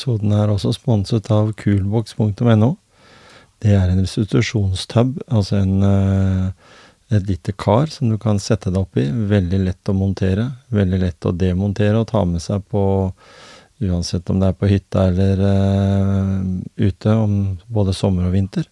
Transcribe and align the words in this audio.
episoden 0.00 0.32
er 0.32 0.48
også 0.48 0.72
sponset 0.72 1.26
av 1.28 1.50
coolbox.no. 1.60 2.70
Det 3.60 3.74
er 3.76 3.90
en 3.90 4.00
restitusjonstub, 4.00 5.18
altså 5.28 5.58
en, 5.60 5.82
eh, 5.84 7.16
et 7.16 7.26
lite 7.28 7.52
kar 7.52 7.90
som 7.92 8.08
du 8.08 8.16
kan 8.16 8.38
sette 8.40 8.70
deg 8.70 8.80
opp 8.80 8.96
i. 8.96 9.10
Veldig 9.10 9.60
lett 9.66 9.90
å 9.90 9.92
montere, 9.92 10.46
veldig 10.72 11.00
lett 11.02 11.26
å 11.28 11.32
demontere 11.36 12.00
og 12.00 12.08
ta 12.08 12.24
med 12.24 12.40
seg 12.40 12.64
på 12.70 13.20
Uansett 13.80 14.28
om 14.28 14.36
det 14.36 14.50
er 14.50 14.56
på 14.60 14.68
hytta 14.68 15.06
eller 15.08 15.38
uh, 15.40 16.42
ute, 16.76 17.14
om 17.16 17.56
både 17.64 17.94
sommer 17.96 18.26
og 18.28 18.34
vinter. 18.34 18.66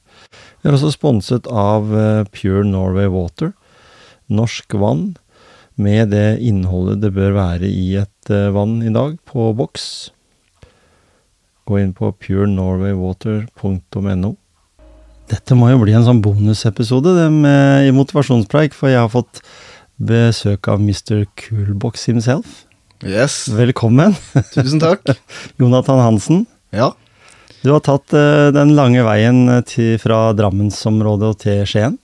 Vi 0.60 0.69
er 0.69 0.77
også 0.77 0.91
sponset 0.92 1.48
av 1.48 1.88
uh, 1.88 2.28
Pure 2.28 2.60
Norway 2.69 3.08
Water. 3.08 3.55
Norsk 4.28 4.77
vann 4.77 5.14
med 5.80 6.12
det 6.12 6.42
innholdet 6.45 7.00
det 7.00 7.14
bør 7.16 7.38
være 7.38 7.72
i 7.72 7.95
et 8.02 8.28
vann 8.52 8.83
i 8.84 8.92
dag, 8.92 9.16
på 9.24 9.48
boks. 9.56 10.10
Gå 11.68 11.77
inn 11.82 11.90
på 11.92 12.08
purenorwaywater.no. 12.16 14.30
Dette 15.28 15.56
må 15.58 15.66
jo 15.68 15.82
bli 15.82 15.92
en 15.92 16.06
sånn 16.06 16.22
bonusepisode 16.24 17.12
i 17.84 17.91
motivasjonspreik, 17.92 18.72
for 18.72 18.88
jeg 18.88 18.96
har 19.02 19.10
fått 19.12 19.42
besøk 20.00 20.64
av 20.72 20.80
Mr. 20.80 21.28
Coolbox 21.36 22.08
himself. 22.08 22.64
Yes. 23.05 23.52
Velkommen. 23.52 24.16
Tusen 24.55 24.80
takk. 24.80 25.05
Jonathan 25.60 26.00
Hansen. 26.00 26.47
Ja. 26.72 26.97
Du 27.60 27.69
har 27.75 27.80
tatt 27.84 28.08
uh, 28.16 28.48
den 28.55 28.72
lange 28.78 29.03
veien 29.05 29.44
til, 29.69 29.98
fra 30.00 30.32
Drammensområdet 30.38 31.28
og 31.28 31.36
til 31.44 31.66
Skien. 31.69 31.98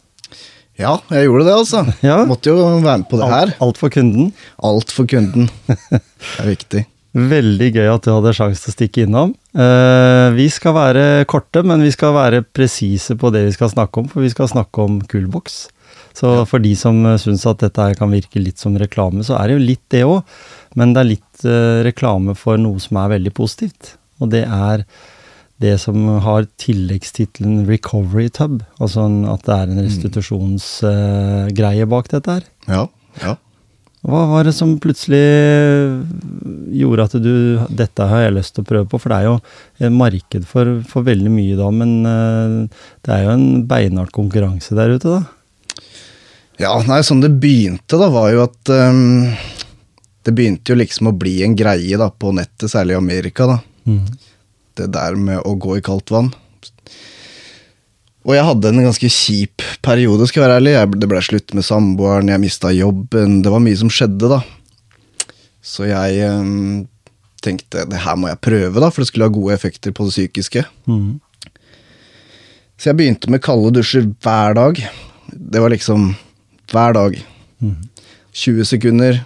Ja, 0.77 1.01
jeg 1.09 1.25
gjorde 1.31 1.49
det, 1.49 1.57
altså. 1.57 1.87
Ja. 2.11 2.25
Måtte 2.29 2.53
jo 2.53 2.61
være 2.85 3.01
med 3.01 3.09
på 3.09 3.17
det 3.23 3.29
her. 3.33 3.49
Alt, 3.49 3.57
alt 3.65 3.79
for 3.81 3.89
kunden? 3.95 4.35
Alt 4.61 4.93
for 4.93 5.09
kunden. 5.09 5.49
Det 5.65 6.05
er 6.43 6.49
viktig. 6.53 6.85
Veldig 7.15 7.69
gøy 7.77 7.89
at 7.93 8.07
du 8.07 8.11
hadde 8.11 8.33
sjanse 8.35 8.65
til 8.65 8.73
å 8.73 8.75
stikke 8.75 9.05
innom. 9.07 9.35
Uh, 9.55 10.35
vi 10.35 10.49
skal 10.51 10.75
være 10.75 11.05
korte, 11.31 11.63
men 11.63 11.85
vi 11.85 11.93
skal 11.95 12.15
være 12.17 12.43
presise 12.43 13.15
på 13.19 13.31
det 13.35 13.45
vi 13.47 13.55
skal 13.55 13.71
snakke 13.71 14.03
om, 14.03 14.09
for 14.11 14.25
vi 14.25 14.33
skal 14.33 14.51
snakke 14.51 14.83
om 14.83 14.99
Coolbox. 15.11 15.69
Så 16.15 16.31
for 16.47 16.63
de 16.63 16.75
som 16.79 17.01
syns 17.19 17.45
at 17.51 17.63
dette 17.63 17.87
kan 17.99 18.11
virke 18.11 18.43
litt 18.43 18.63
som 18.63 18.77
reklame, 18.79 19.23
så 19.27 19.37
er 19.39 19.51
det 19.51 19.57
jo 19.57 19.67
litt 19.67 19.83
det 19.95 20.03
òg. 20.07 20.23
Men 20.79 20.95
det 20.95 21.03
er 21.03 21.11
litt 21.13 21.47
uh, 21.47 21.83
reklame 21.87 22.35
for 22.39 22.59
noe 22.59 22.83
som 22.83 22.99
er 23.03 23.15
veldig 23.15 23.35
positivt. 23.35 23.95
Og 24.23 24.31
det 24.35 24.45
er 24.47 24.83
det 25.63 25.77
som 25.83 25.97
har 26.25 26.49
tilleggstittelen 26.59 27.63
Recovery 27.69 28.27
Tub. 28.35 28.63
Altså 28.83 29.07
at 29.31 29.47
det 29.47 29.55
er 29.55 29.71
en 29.71 29.79
mm. 29.79 29.87
restitusjonsgreie 29.87 31.87
uh, 31.87 31.91
bak 31.95 32.11
dette 32.11 32.41
her. 32.41 32.51
Ja, 32.67 32.89
ja. 33.23 33.37
Hva 34.05 34.25
var 34.29 34.45
det 34.45 34.53
som 34.53 34.75
plutselig 34.83 35.23
gjorde 36.77 37.07
at 37.07 37.15
du 37.25 37.35
Dette 37.73 38.09
har 38.11 38.27
jeg 38.27 38.35
lyst 38.37 38.53
til 38.57 38.65
å 38.65 38.69
prøve 38.69 38.89
på, 38.91 39.01
for 39.01 39.13
det 39.13 39.21
er 39.21 39.29
jo 39.31 39.37
et 39.81 39.95
marked 39.95 40.45
for, 40.49 40.75
for 40.91 41.07
veldig 41.07 41.33
mye 41.33 41.57
da, 41.57 41.71
men 41.73 41.95
uh, 42.05 42.85
det 43.07 43.15
er 43.15 43.25
jo 43.25 43.33
en 43.33 43.49
beinhard 43.71 44.13
konkurranse 44.13 44.77
der 44.77 44.93
ute, 44.99 45.17
da? 45.17 45.23
Ja, 46.61 46.77
nei, 46.87 47.01
sånn 47.03 47.25
det 47.25 47.33
begynte, 47.43 47.97
da, 47.99 48.11
var 48.13 48.29
jo 48.31 48.45
at 48.45 48.75
um, 48.77 49.33
det 50.25 50.37
begynte 50.37 50.75
jo 50.75 50.79
liksom 50.79 51.11
å 51.11 51.17
bli 51.17 51.39
en 51.47 51.57
greie 51.59 51.99
da, 51.99 52.11
på 52.13 52.31
nettet, 52.37 52.69
særlig 52.71 52.95
i 52.95 53.01
Amerika. 53.01 53.49
da. 53.51 53.59
Mm. 53.89 54.05
Det 54.79 54.93
der 54.95 55.17
med 55.19 55.41
å 55.49 55.57
gå 55.61 55.79
i 55.79 55.85
kaldt 55.85 56.13
vann. 56.15 56.31
Og 58.25 58.33
jeg 58.33 58.47
hadde 58.49 58.71
en 58.71 58.87
ganske 58.87 59.11
kjip 59.13 59.65
periode, 59.85 60.27
skal 60.29 60.41
jeg 60.41 60.49
være 60.49 60.61
ærlig. 60.61 60.75
Jeg, 60.79 60.93
det 61.03 61.09
ble 61.11 61.21
slutt 61.25 61.55
med 61.57 61.67
samboeren, 61.67 62.31
jeg 62.33 62.41
mista 62.41 62.73
jobben. 62.73 63.43
Det 63.45 63.53
var 63.53 63.63
mye 63.65 63.81
som 63.83 63.93
skjedde, 63.93 64.31
da. 64.33 64.41
Så 65.65 65.89
jeg 65.89 66.31
um, 66.33 66.87
tenkte 67.45 67.85
det 67.89 68.01
her 68.05 68.17
må 68.21 68.31
jeg 68.31 68.41
prøve, 68.45 68.81
da, 68.81 68.89
for 68.89 69.05
det 69.05 69.11
skulle 69.11 69.29
ha 69.29 69.35
gode 69.35 69.57
effekter 69.57 69.93
på 69.97 70.09
det 70.09 70.17
psykiske. 70.17 70.65
Mm. 70.89 71.21
Så 72.81 72.91
jeg 72.91 72.99
begynte 73.01 73.33
med 73.33 73.45
kalde 73.45 73.75
dusjer 73.77 74.09
hver 74.25 74.57
dag. 74.57 74.81
Det 75.29 75.61
var 75.61 75.73
liksom 75.73 76.15
hver 76.73 76.97
dag. 76.97 77.21
Mm. 77.61 77.77
20 78.35 78.67
sekunder, 78.67 79.21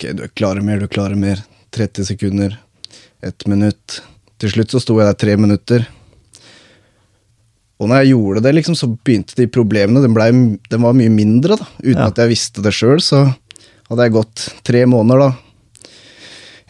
Ok, 0.00 0.06
du 0.16 0.28
klarer 0.28 0.64
mer, 0.64 0.80
du 0.80 0.88
klarer 0.88 1.14
mer. 1.14 1.42
30 1.76 2.06
sekunder. 2.08 2.54
Ett 3.20 3.44
minutt. 3.46 3.98
Til 4.40 4.48
slutt 4.54 4.72
så 4.72 4.80
sto 4.80 4.94
jeg 4.96 5.10
der 5.10 5.18
tre 5.20 5.34
minutter. 5.36 5.84
Og 7.80 7.88
når 7.88 8.02
jeg 8.02 8.12
gjorde 8.12 8.42
det, 8.44 8.52
liksom, 8.58 8.76
så 8.76 8.90
begynte 8.92 9.36
de 9.38 9.46
problemene. 9.48 10.02
Den, 10.04 10.12
ble, 10.16 10.26
den 10.68 10.82
var 10.84 10.96
mye 10.96 11.12
mindre, 11.12 11.56
da. 11.56 11.68
Uten 11.80 12.02
ja. 12.02 12.10
at 12.10 12.20
jeg 12.20 12.32
visste 12.34 12.64
det 12.64 12.74
sjøl, 12.76 13.00
så 13.00 13.24
hadde 13.88 14.06
jeg 14.06 14.16
gått 14.18 14.46
tre 14.68 14.84
måneder, 14.90 15.30
da. 15.30 15.94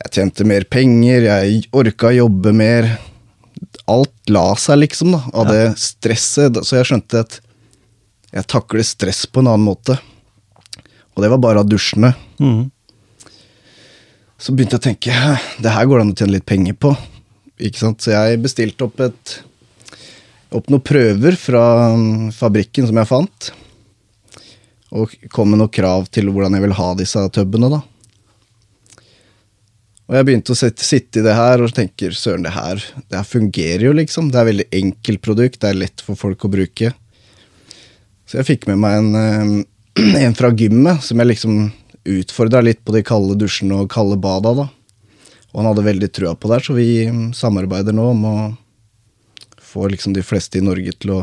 Jeg 0.00 0.14
tjente 0.16 0.46
mer 0.48 0.64
penger, 0.70 1.26
jeg 1.26 1.64
orka 1.76 2.12
jobbe 2.14 2.54
mer. 2.56 2.88
Alt 3.90 4.30
la 4.30 4.46
seg, 4.56 4.84
liksom, 4.84 5.16
da, 5.16 5.24
av 5.34 5.50
ja. 5.50 5.56
det 5.56 5.82
stresset. 5.82 6.62
Så 6.64 6.78
jeg 6.78 6.92
skjønte 6.92 7.24
at 7.26 7.40
jeg 8.30 8.46
takler 8.46 8.86
stress 8.86 9.24
på 9.26 9.42
en 9.42 9.50
annen 9.50 9.66
måte. 9.66 9.98
Og 11.16 11.24
det 11.24 11.30
var 11.32 11.42
bare 11.42 11.64
av 11.64 11.68
dusjene. 11.68 12.14
Mm. 12.38 12.68
Så 14.40 14.54
begynte 14.54 14.78
jeg 14.78 14.80
å 14.80 14.86
tenke 14.86 15.36
det 15.60 15.74
her 15.74 15.88
går 15.90 15.98
det 15.98 16.04
an 16.06 16.14
å 16.14 16.18
tjene 16.22 16.36
litt 16.38 16.48
penger 16.48 16.78
på. 16.78 16.94
Ikke 17.60 17.82
sant? 17.82 18.00
Så 18.00 18.14
jeg 18.14 18.40
bestilte 18.40 18.86
opp, 18.86 19.02
et, 19.04 19.40
opp 20.56 20.70
noen 20.70 20.82
prøver 20.84 21.36
fra 21.38 21.62
um, 21.94 22.30
fabrikken 22.34 22.88
som 22.88 22.98
jeg 23.00 23.10
fant. 23.10 23.50
Og 24.90 25.12
kom 25.30 25.52
med 25.52 25.60
noen 25.62 25.72
krav 25.72 26.08
til 26.10 26.30
hvordan 26.30 26.56
jeg 26.56 26.64
vil 26.66 26.76
ha 26.78 26.88
disse 26.98 27.22
tubene. 27.34 27.70
da. 27.70 27.80
Og 30.10 30.16
jeg 30.18 30.26
begynte 30.26 30.54
å 30.56 30.58
sitte, 30.58 31.20
i 31.20 31.22
det 31.22 31.36
her 31.38 31.62
og 31.62 31.74
tenker 31.74 32.16
søren, 32.18 32.42
det 32.42 32.50
her, 32.56 32.82
det 33.06 33.20
her 33.20 33.28
fungerer 33.28 33.86
jo, 33.86 33.92
liksom. 33.94 34.32
Det 34.32 34.40
er 34.40 34.42
et 34.42 34.50
veldig 34.50 34.68
enkelt 34.80 35.22
produkt, 35.22 35.60
det 35.62 35.70
er 35.70 35.78
lett 35.84 36.02
for 36.02 36.18
folk 36.18 36.48
å 36.48 36.50
bruke. 36.50 36.90
Så 38.26 38.40
jeg 38.40 38.48
fikk 38.48 38.66
med 38.66 38.80
meg 38.82 38.98
en, 38.98 39.12
um, 39.14 39.54
en 40.24 40.34
fra 40.38 40.50
gymmet 40.50 41.06
som 41.06 41.22
jeg 41.22 41.30
liksom 41.30 41.62
utfordra 42.10 42.62
litt 42.64 42.82
på 42.82 42.94
de 42.96 43.04
kalde 43.06 43.36
dusjene 43.38 43.84
og 43.84 43.90
kalde 43.92 44.18
bada. 44.18 44.56
da. 44.64 44.66
Og 45.50 45.60
han 45.60 45.70
hadde 45.70 45.86
veldig 45.86 46.10
trua 46.14 46.34
på 46.34 46.50
det, 46.50 46.60
så 46.66 46.74
vi 46.74 46.90
samarbeider 47.36 47.94
nå 47.94 48.10
om 48.10 48.26
å 48.26 48.36
få 49.70 49.88
liksom 49.92 50.16
de 50.16 50.24
fleste 50.26 50.58
i 50.58 50.64
Norge 50.64 50.94
til 50.98 51.14
å 51.16 51.20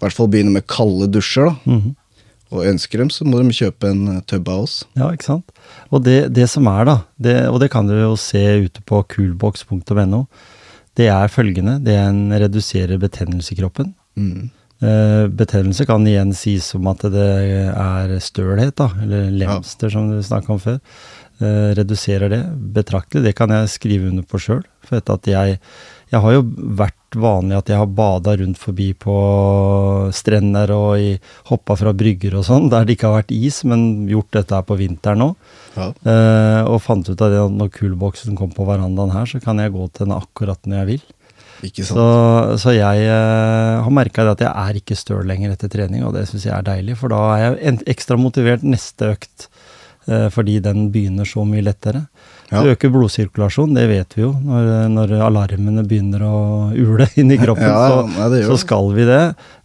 i 0.00 0.04
hvert 0.04 0.16
fall 0.16 0.30
begynne 0.32 0.54
med 0.54 0.68
kalde 0.70 1.10
dusjer. 1.12 1.50
da. 1.50 1.56
Mm 1.64 1.80
-hmm. 1.80 1.96
Og 2.50 2.66
ønsker 2.66 2.98
dem, 2.98 3.10
så 3.10 3.24
må 3.24 3.38
de 3.38 3.54
kjøpe 3.54 3.90
en 3.90 4.16
eh, 4.16 4.22
tub 4.26 4.48
av 4.48 4.62
oss. 4.64 4.84
Ja, 4.98 5.12
ikke 5.12 5.28
sant. 5.28 5.52
Og 5.90 6.02
det, 6.02 6.34
det 6.34 6.48
som 6.50 6.66
er, 6.66 6.84
da, 6.84 6.96
det, 7.18 7.48
og 7.48 7.60
det 7.60 7.70
kan 7.70 7.86
du 7.86 7.94
jo 7.94 8.16
se 8.16 8.42
ute 8.64 8.82
på 8.82 9.04
coolbox.no, 9.12 10.26
det 10.98 11.06
er 11.06 11.28
følgende. 11.28 11.78
Det 11.84 11.94
er 11.94 12.08
en 12.08 12.32
reduserer 12.32 12.98
betennelse 12.98 13.54
i 13.54 13.60
kroppen. 13.60 13.94
Mm. 14.18 14.50
Eh, 14.80 15.28
betennelse 15.28 15.86
kan 15.86 16.06
igjen 16.08 16.32
sies 16.34 16.64
som 16.72 16.86
at 16.90 17.04
det 17.12 17.30
er 17.70 18.18
stølhet, 18.18 18.74
da, 18.80 18.90
eller 19.02 19.30
lemster, 19.30 19.86
ja. 19.86 19.92
som 19.92 20.10
du 20.10 20.22
snakka 20.24 20.52
om 20.56 20.58
før. 20.58 20.80
Eh, 21.40 21.70
reduserer 21.78 22.28
det 22.32 22.42
betraktelig. 22.74 23.24
Det 23.28 23.36
kan 23.36 23.52
jeg 23.54 23.70
skrive 23.72 24.10
under 24.10 24.26
på 24.28 24.40
sjøl. 24.42 24.64
For 24.84 24.98
etter 24.98 25.20
at 25.20 25.30
jeg, 25.30 25.60
jeg 26.10 26.22
har 26.24 26.34
jo 26.34 26.42
vært 26.80 27.18
vanlig 27.20 27.56
at 27.58 27.70
jeg 27.70 27.78
har 27.78 27.90
bada 27.94 28.34
rundt 28.38 28.58
forbi 28.58 28.88
på 28.98 29.14
strender 30.14 30.72
og 30.74 30.90
i, 30.98 31.12
hoppa 31.50 31.76
fra 31.78 31.92
brygger 31.94 32.36
og 32.38 32.46
sånn, 32.46 32.68
der 32.72 32.86
det 32.86 32.96
ikke 32.96 33.10
har 33.10 33.20
vært 33.20 33.34
is, 33.34 33.62
men 33.66 34.08
gjort 34.10 34.30
dette 34.34 34.58
her 34.58 34.66
på 34.66 34.78
vinteren 34.80 35.28
òg. 35.28 35.54
Ja. 35.76 35.88
Eh, 35.90 36.60
og 36.66 36.82
fant 36.82 37.06
ut 37.06 37.14
av 37.14 37.30
det 37.30 37.40
at 37.44 37.54
når 37.54 37.72
kulboksen 37.78 38.38
kom 38.38 38.50
på 38.54 38.66
verandaen 38.66 39.14
her, 39.14 39.30
så 39.30 39.42
kan 39.42 39.62
jeg 39.62 39.74
gå 39.74 39.86
til 39.90 40.08
den 40.08 40.18
akkurat 40.18 40.66
når 40.66 40.82
jeg 40.82 40.90
vil. 40.92 41.08
Så, 41.84 42.04
så, 42.56 42.72
jeg 42.72 43.04
eh, 43.04 43.78
har 43.84 43.92
merka 43.92 44.24
at 44.32 44.40
jeg 44.40 44.50
er 44.50 44.78
ikke 44.80 44.96
støl 44.96 45.26
lenger 45.28 45.52
etter 45.54 45.70
trening, 45.72 46.06
og 46.08 46.14
det 46.16 46.24
syns 46.30 46.46
jeg 46.48 46.54
er 46.56 46.64
deilig. 46.66 46.96
For 46.98 47.12
da 47.12 47.20
er 47.36 47.58
jeg 47.60 47.82
ekstra 47.92 48.16
motivert 48.18 48.64
neste 48.64 49.12
økt, 49.12 49.50
fordi 50.32 50.56
den 50.64 50.88
begynner 50.90 51.28
så 51.28 51.44
mye 51.46 51.62
lettere. 51.62 52.00
Ja. 52.50 52.64
Det 52.64 52.74
øker 52.74 52.90
blodsirkulasjon, 52.90 53.76
det 53.76 53.84
vet 53.86 54.16
vi 54.16 54.24
jo. 54.24 54.32
Når, 54.34 54.70
når 54.90 55.12
alarmene 55.22 55.84
begynner 55.86 56.24
å 56.26 56.38
ule 56.74 57.06
inni 57.20 57.36
kroppen, 57.42 57.68
ja, 57.68 58.06
så, 58.16 58.40
så, 58.48 58.56
skal 58.64 58.90
vi 58.96 59.06
det. 59.06 59.20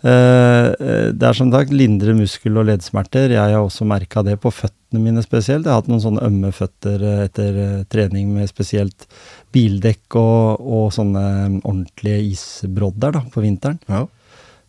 Uh, 0.05 0.69
det 1.15 1.29
er 1.31 1.37
som 1.37 1.49
sagt 1.53 1.73
lindre 1.73 2.13
muskel- 2.17 2.59
og 2.61 2.67
leddsmerter. 2.69 3.33
Jeg 3.33 3.55
har 3.55 3.63
også 3.63 3.87
merka 3.89 4.21
det 4.27 4.37
på 4.43 4.53
føttene 4.53 5.01
mine 5.01 5.23
spesielt. 5.25 5.65
Jeg 5.65 5.73
har 5.73 5.81
hatt 5.81 5.89
noen 5.89 6.03
sånne 6.03 6.27
ømme 6.27 6.53
føtter 6.53 7.07
etter 7.25 7.57
trening 7.89 8.35
med 8.35 8.51
spesielt 8.51 9.07
bildekk 9.55 10.19
og, 10.21 10.61
og 10.61 10.93
sånne 10.93 11.25
ordentlige 11.63 12.21
isbrodder 12.35 13.17
da, 13.17 13.25
på 13.33 13.41
vinteren. 13.47 13.81
Ja. 13.89 14.05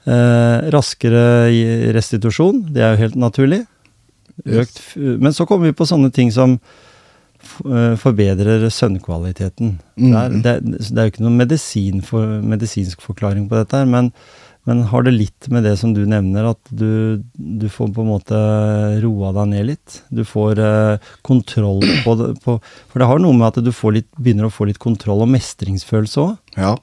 Eh, 0.06 0.68
raskere 0.70 1.50
restitusjon, 1.96 2.68
det 2.72 2.84
er 2.84 2.94
jo 2.94 3.04
helt 3.04 3.16
naturlig. 3.18 3.64
Økt, 4.44 4.82
men 4.96 5.32
så 5.32 5.46
kommer 5.48 5.70
vi 5.70 5.76
på 5.76 5.88
sånne 5.88 6.10
ting 6.14 6.32
som 6.34 6.58
eh, 6.58 7.94
forbedrer 8.00 8.66
søvnkvaliteten. 8.68 9.78
Mm. 9.96 10.42
Det, 10.42 10.56
det, 10.64 10.80
det, 10.82 10.96
er 10.96 11.06
jo 11.06 11.14
ikke 11.14 11.24
noen 11.24 11.38
medisin 11.40 12.02
for, 12.04 12.36
medisinsk 12.44 13.04
forklaring 13.04 13.48
på 13.50 13.62
dette, 13.62 13.84
men 13.88 14.12
Men 14.66 14.82
har 14.90 15.04
det 15.06 15.12
litt 15.14 15.46
med 15.54 15.62
det 15.62 15.76
som 15.78 15.92
du 15.94 16.00
nevner, 16.10 16.48
at 16.50 16.70
du, 16.74 17.22
du 17.38 17.68
får 17.70 17.92
på 17.94 18.02
en 18.02 18.08
måte 18.10 18.38
roa 19.04 19.30
deg 19.36 19.52
ned 19.52 19.68
litt? 19.68 20.00
Du 20.10 20.24
får 20.26 20.58
eh, 20.58 21.12
kontroll 21.22 21.84
på 22.02 22.16
det 22.18 22.32
på, 22.42 22.56
For 22.90 22.98
det 22.98 23.06
har 23.06 23.22
noe 23.22 23.36
med 23.38 23.46
at 23.46 23.62
du 23.62 23.70
litt, 23.94 24.08
begynner 24.18 24.48
å 24.48 24.50
få 24.50 24.66
litt 24.66 24.82
kontroll 24.82 25.22
og 25.22 25.30
mestringsfølelse 25.30 26.24
òg? 26.24 26.34
Ja. 26.58 26.74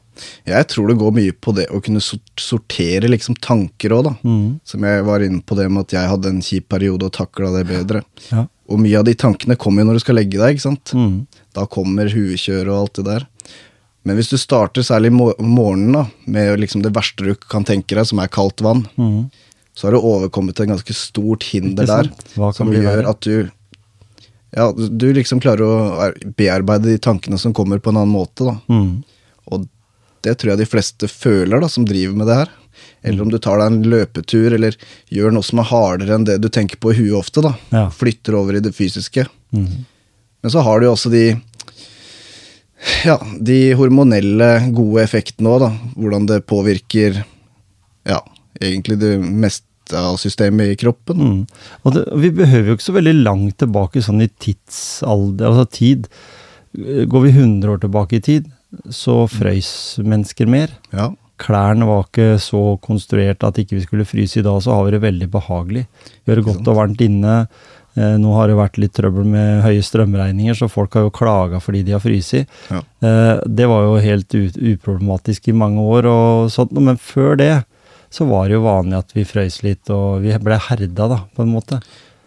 Jeg 0.48 0.68
tror 0.70 0.90
det 0.90 0.98
går 1.02 1.14
mye 1.16 1.34
på 1.34 1.54
det 1.58 1.68
å 1.74 1.82
kunne 1.84 2.02
sortere 2.04 3.10
liksom 3.10 3.38
tanker 3.42 3.96
òg, 3.96 4.10
da. 4.10 4.14
Mm. 4.24 4.48
Som 4.68 4.88
jeg 4.88 5.06
var 5.08 5.26
inne 5.26 5.42
på 5.42 5.58
det 5.58 5.70
med 5.72 5.88
at 5.88 5.96
jeg 5.98 6.12
hadde 6.12 6.34
en 6.34 6.44
kjip 6.46 6.68
periode 6.74 7.10
og 7.10 7.16
takla 7.16 7.52
det 7.58 7.66
bedre. 7.72 8.04
Ja. 8.30 8.46
Og 8.72 8.82
mye 8.82 9.00
av 9.00 9.08
de 9.08 9.16
tankene 9.20 9.58
kommer 9.60 9.84
jo 9.84 9.90
når 9.90 10.00
du 10.00 10.04
skal 10.06 10.20
legge 10.20 10.40
deg, 10.40 10.56
ikke 10.56 10.68
sant. 10.68 10.94
Mm. 10.96 11.24
Da 11.56 11.66
kommer 11.70 12.12
huekjøret 12.14 12.72
og 12.72 12.80
alt 12.80 13.00
det 13.00 13.08
der. 13.10 13.28
Men 14.04 14.20
hvis 14.20 14.32
du 14.34 14.38
starter 14.40 14.84
særlig 14.84 15.14
om 15.16 15.50
morgenen 15.56 15.96
da, 15.96 16.06
med 16.28 16.60
liksom 16.60 16.84
det 16.84 16.92
verste 16.96 17.24
du 17.24 17.34
kan 17.40 17.66
tenke 17.68 17.96
deg, 17.96 18.08
som 18.08 18.20
er 18.20 18.32
kaldt 18.32 18.64
vann, 18.66 18.84
mm. 19.00 19.20
så 19.76 19.88
har 19.88 19.96
du 19.96 20.04
overkommet 20.04 20.60
et 20.60 20.72
ganske 20.72 20.96
stort 20.98 21.48
hinder 21.54 21.88
der, 21.88 22.12
som 22.56 22.72
gjør 22.74 23.08
at 23.14 23.24
du 23.24 23.52
ja, 24.54 24.68
du 24.70 25.08
liksom 25.16 25.40
klarer 25.42 25.66
å 25.66 26.10
bearbeide 26.38 26.92
de 26.92 27.00
tankene 27.02 27.40
som 27.42 27.56
kommer, 27.58 27.80
på 27.82 27.90
en 27.90 28.04
annen 28.04 28.14
måte. 28.14 28.46
da. 28.46 28.60
Mm. 28.70 29.02
Og 29.50 29.64
det 30.24 30.36
tror 30.40 30.54
jeg 30.54 30.64
de 30.64 30.70
fleste 30.70 31.10
føler, 31.12 31.62
da, 31.62 31.70
som 31.72 31.88
driver 31.88 32.18
med 32.20 32.30
det 32.30 32.42
her. 32.42 32.52
Eller 33.04 33.26
om 33.26 33.32
du 33.32 33.38
tar 33.42 33.60
deg 33.60 33.72
en 33.72 33.90
løpetur, 33.92 34.56
eller 34.56 34.78
gjør 35.12 35.34
noe 35.36 35.46
som 35.46 35.60
er 35.62 35.70
hardere 35.70 36.18
enn 36.18 36.28
det 36.28 36.40
du 36.44 36.50
tenker 36.52 36.80
på 36.80 36.94
i 36.94 37.00
huet 37.02 37.18
ofte. 37.20 37.44
da. 37.44 37.54
Ja. 37.76 37.88
Flytter 37.94 38.38
over 38.40 38.58
i 38.58 38.64
det 38.64 38.74
fysiske. 38.76 39.28
Mm. 39.56 39.84
Men 40.44 40.52
så 40.52 40.64
har 40.64 40.80
du 40.80 40.88
jo 40.88 40.96
også 40.96 41.12
de 41.14 41.26
ja, 43.08 43.18
de 43.40 43.60
hormonelle 43.80 44.50
gode 44.76 45.04
effektene 45.06 45.52
òg, 45.52 45.62
da. 45.64 45.70
Hvordan 45.96 46.28
det 46.32 46.42
påvirker 46.50 47.22
ja, 48.08 48.20
egentlig 48.60 49.00
det 49.00 49.14
meste 49.24 50.00
av 50.00 50.18
systemet 50.20 50.74
i 50.74 50.80
kroppen. 50.80 51.20
Mm. 51.20 51.40
Og 51.84 51.96
det, 51.96 52.06
vi 52.24 52.32
behøver 52.36 52.72
jo 52.72 52.78
ikke 52.78 52.90
så 52.90 52.98
veldig 52.98 53.16
langt 53.22 53.58
tilbake 53.62 54.04
sånn 54.04 54.24
i 54.24 54.32
tidsalder, 54.32 55.52
altså 55.52 55.68
tid. 55.80 56.10
Går 56.74 57.26
vi 57.28 57.34
100 57.36 57.72
år 57.72 57.84
tilbake 57.84 58.18
i 58.18 58.24
tid, 58.26 58.52
så 58.90 59.24
frøys 59.32 59.74
mennesker 60.04 60.50
mer. 60.50 60.74
Ja. 60.94 61.12
Klærne 61.44 61.88
var 61.90 62.06
ikke 62.06 62.38
så 62.42 62.78
konstruert 62.84 63.44
at 63.44 63.60
ikke 63.60 63.78
vi 63.78 63.86
skulle 63.86 64.08
fryse. 64.08 64.40
I 64.40 64.46
dag 64.46 64.62
så 64.64 64.76
har 64.76 64.88
vi 64.88 64.96
det 64.96 65.04
veldig 65.04 65.30
behagelig. 65.34 65.86
Vi 66.24 66.32
har 66.32 66.40
det 66.40 66.48
godt 66.48 66.70
og 66.72 66.78
varmt 66.78 67.02
inne. 67.04 67.44
Eh, 67.94 68.16
nå 68.18 68.32
har 68.34 68.50
det 68.50 68.58
vært 68.58 68.80
litt 68.82 68.96
trøbbel 68.98 69.28
med 69.30 69.62
høye 69.66 69.84
strømregninger, 69.86 70.58
så 70.58 70.70
folk 70.72 70.96
har 70.98 71.06
jo 71.06 71.14
klaga 71.14 71.60
fordi 71.62 71.84
de 71.86 71.94
har 71.94 72.02
fryst. 72.02 72.40
Ja. 72.74 72.82
Eh, 73.06 73.44
det 73.46 73.68
var 73.70 73.86
jo 73.86 74.02
helt 74.02 74.34
uproblematisk 74.34 75.52
i 75.52 75.58
mange 75.58 75.84
år, 75.84 76.10
og 76.10 76.50
sånt, 76.54 76.74
men 76.74 76.98
før 76.98 77.38
det 77.42 77.54
så 78.14 78.26
var 78.30 78.50
det 78.50 78.58
jo 78.58 78.66
vanlig 78.66 79.00
at 79.00 79.14
vi 79.14 79.26
frøys 79.26 79.62
litt, 79.66 79.90
og 79.94 80.24
vi 80.26 80.34
ble 80.42 80.58
herda, 80.70 81.10
da, 81.10 81.20
på 81.34 81.46
en 81.46 81.54
måte. 81.54 81.82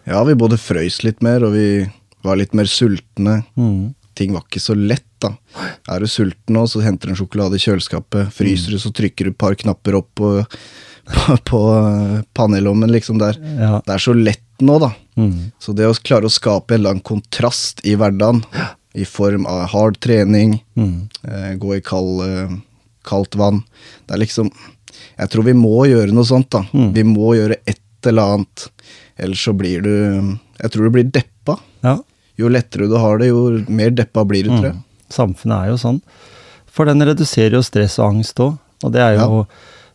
Ja, 0.06 0.22
vi 0.26 0.38
både 0.38 0.58
frøys 0.58 1.00
litt 1.06 1.22
mer, 1.22 1.46
og 1.46 1.54
vi 1.54 1.86
var 2.26 2.38
litt 2.38 2.54
mer 2.58 2.70
sultne. 2.70 3.40
Mm. 3.58 3.94
Ting 4.16 4.32
var 4.32 4.46
ikke 4.46 4.62
så 4.62 4.74
lett, 4.78 5.04
da. 5.20 5.34
Er 5.92 6.00
du 6.00 6.08
sulten 6.08 6.56
nå, 6.56 6.64
så 6.70 6.80
henter 6.84 7.10
du 7.10 7.14
en 7.14 7.18
sjokolade 7.18 7.58
i 7.58 7.62
kjøleskapet. 7.62 8.32
Fryser 8.32 8.72
du, 8.72 8.80
så 8.80 8.92
trykker 8.96 9.28
du 9.28 9.34
et 9.34 9.38
par 9.40 9.56
knapper 9.58 9.98
opp 9.98 10.08
på, 10.16 10.30
på, 11.12 11.36
på 11.50 11.60
pannelommen, 12.36 12.92
liksom 12.92 13.20
der. 13.20 13.36
Ja. 13.60 13.76
Det 13.84 13.96
er 13.96 14.04
så 14.06 14.16
lett 14.16 14.64
nå, 14.64 14.78
da. 14.80 14.94
Mm. 15.20 15.52
Så 15.60 15.76
det 15.76 15.88
å 15.88 15.96
klare 16.00 16.28
å 16.28 16.32
skape 16.32 16.76
en 16.76 16.86
lang 16.86 17.02
kontrast 17.04 17.84
i 17.84 17.96
hverdagen, 17.98 18.42
i 18.96 19.04
form 19.04 19.44
av 19.48 19.66
hard 19.74 20.00
trening, 20.00 20.56
mm. 20.76 20.96
eh, 21.28 21.52
gå 21.60 21.76
i 21.76 21.82
kald, 21.84 22.22
eh, 22.24 22.56
kaldt 23.06 23.36
vann 23.36 23.60
Det 24.06 24.16
er 24.16 24.22
liksom 24.22 24.48
Jeg 24.48 25.28
tror 25.30 25.44
vi 25.46 25.52
må 25.54 25.84
gjøre 25.86 26.16
noe 26.16 26.24
sånt, 26.24 26.48
da. 26.56 26.64
Mm. 26.72 26.90
Vi 26.96 27.04
må 27.04 27.34
gjøre 27.36 27.60
et 27.68 28.08
eller 28.08 28.36
annet. 28.36 28.68
Ellers 29.20 29.44
så 29.44 29.52
blir 29.56 29.84
du 29.84 29.92
Jeg 29.92 30.72
tror 30.72 30.88
du 30.88 30.94
blir 30.96 31.10
deppa. 31.12 31.58
Ja. 31.84 31.98
Jo 32.40 32.50
lettere 32.52 32.88
du 32.90 32.98
har 33.00 33.22
det, 33.22 33.30
jo 33.32 33.62
mer 33.68 33.94
deppa 33.96 34.26
blir 34.28 34.46
du, 34.46 34.52
tror 34.52 34.68
jeg. 34.70 34.76
Mm. 34.76 34.84
Samfunnet 35.16 35.56
er 35.56 35.72
jo 35.72 35.80
sånn. 35.80 36.02
For 36.66 36.88
den 36.88 37.04
reduserer 37.08 37.56
jo 37.56 37.64
stress 37.64 37.96
og 38.00 38.10
angst 38.10 38.42
òg. 38.42 38.58
Og 38.84 38.92
det 38.92 39.00
er 39.00 39.16
jo 39.16 39.24
ja 39.40 39.46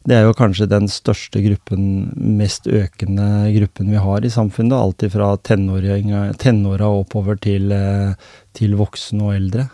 det 0.10 0.18
er 0.18 0.26
jo 0.26 0.34
kanskje 0.34 0.66
den 0.70 0.88
største 0.90 1.44
gruppen, 1.44 1.84
mest 2.16 2.66
økende 2.66 3.52
gruppen 3.54 3.92
vi 3.94 4.02
har 4.02 4.26
i 4.26 4.32
samfunnet. 4.34 4.74
Alltid 4.74 5.14
fra 5.14 5.36
tenåra 5.38 6.90
oppover 6.90 7.38
til, 7.38 7.72
eh, 7.72 8.16
til 8.58 8.74
voksne 8.80 9.28
og 9.28 9.36
eldre. 9.36 9.68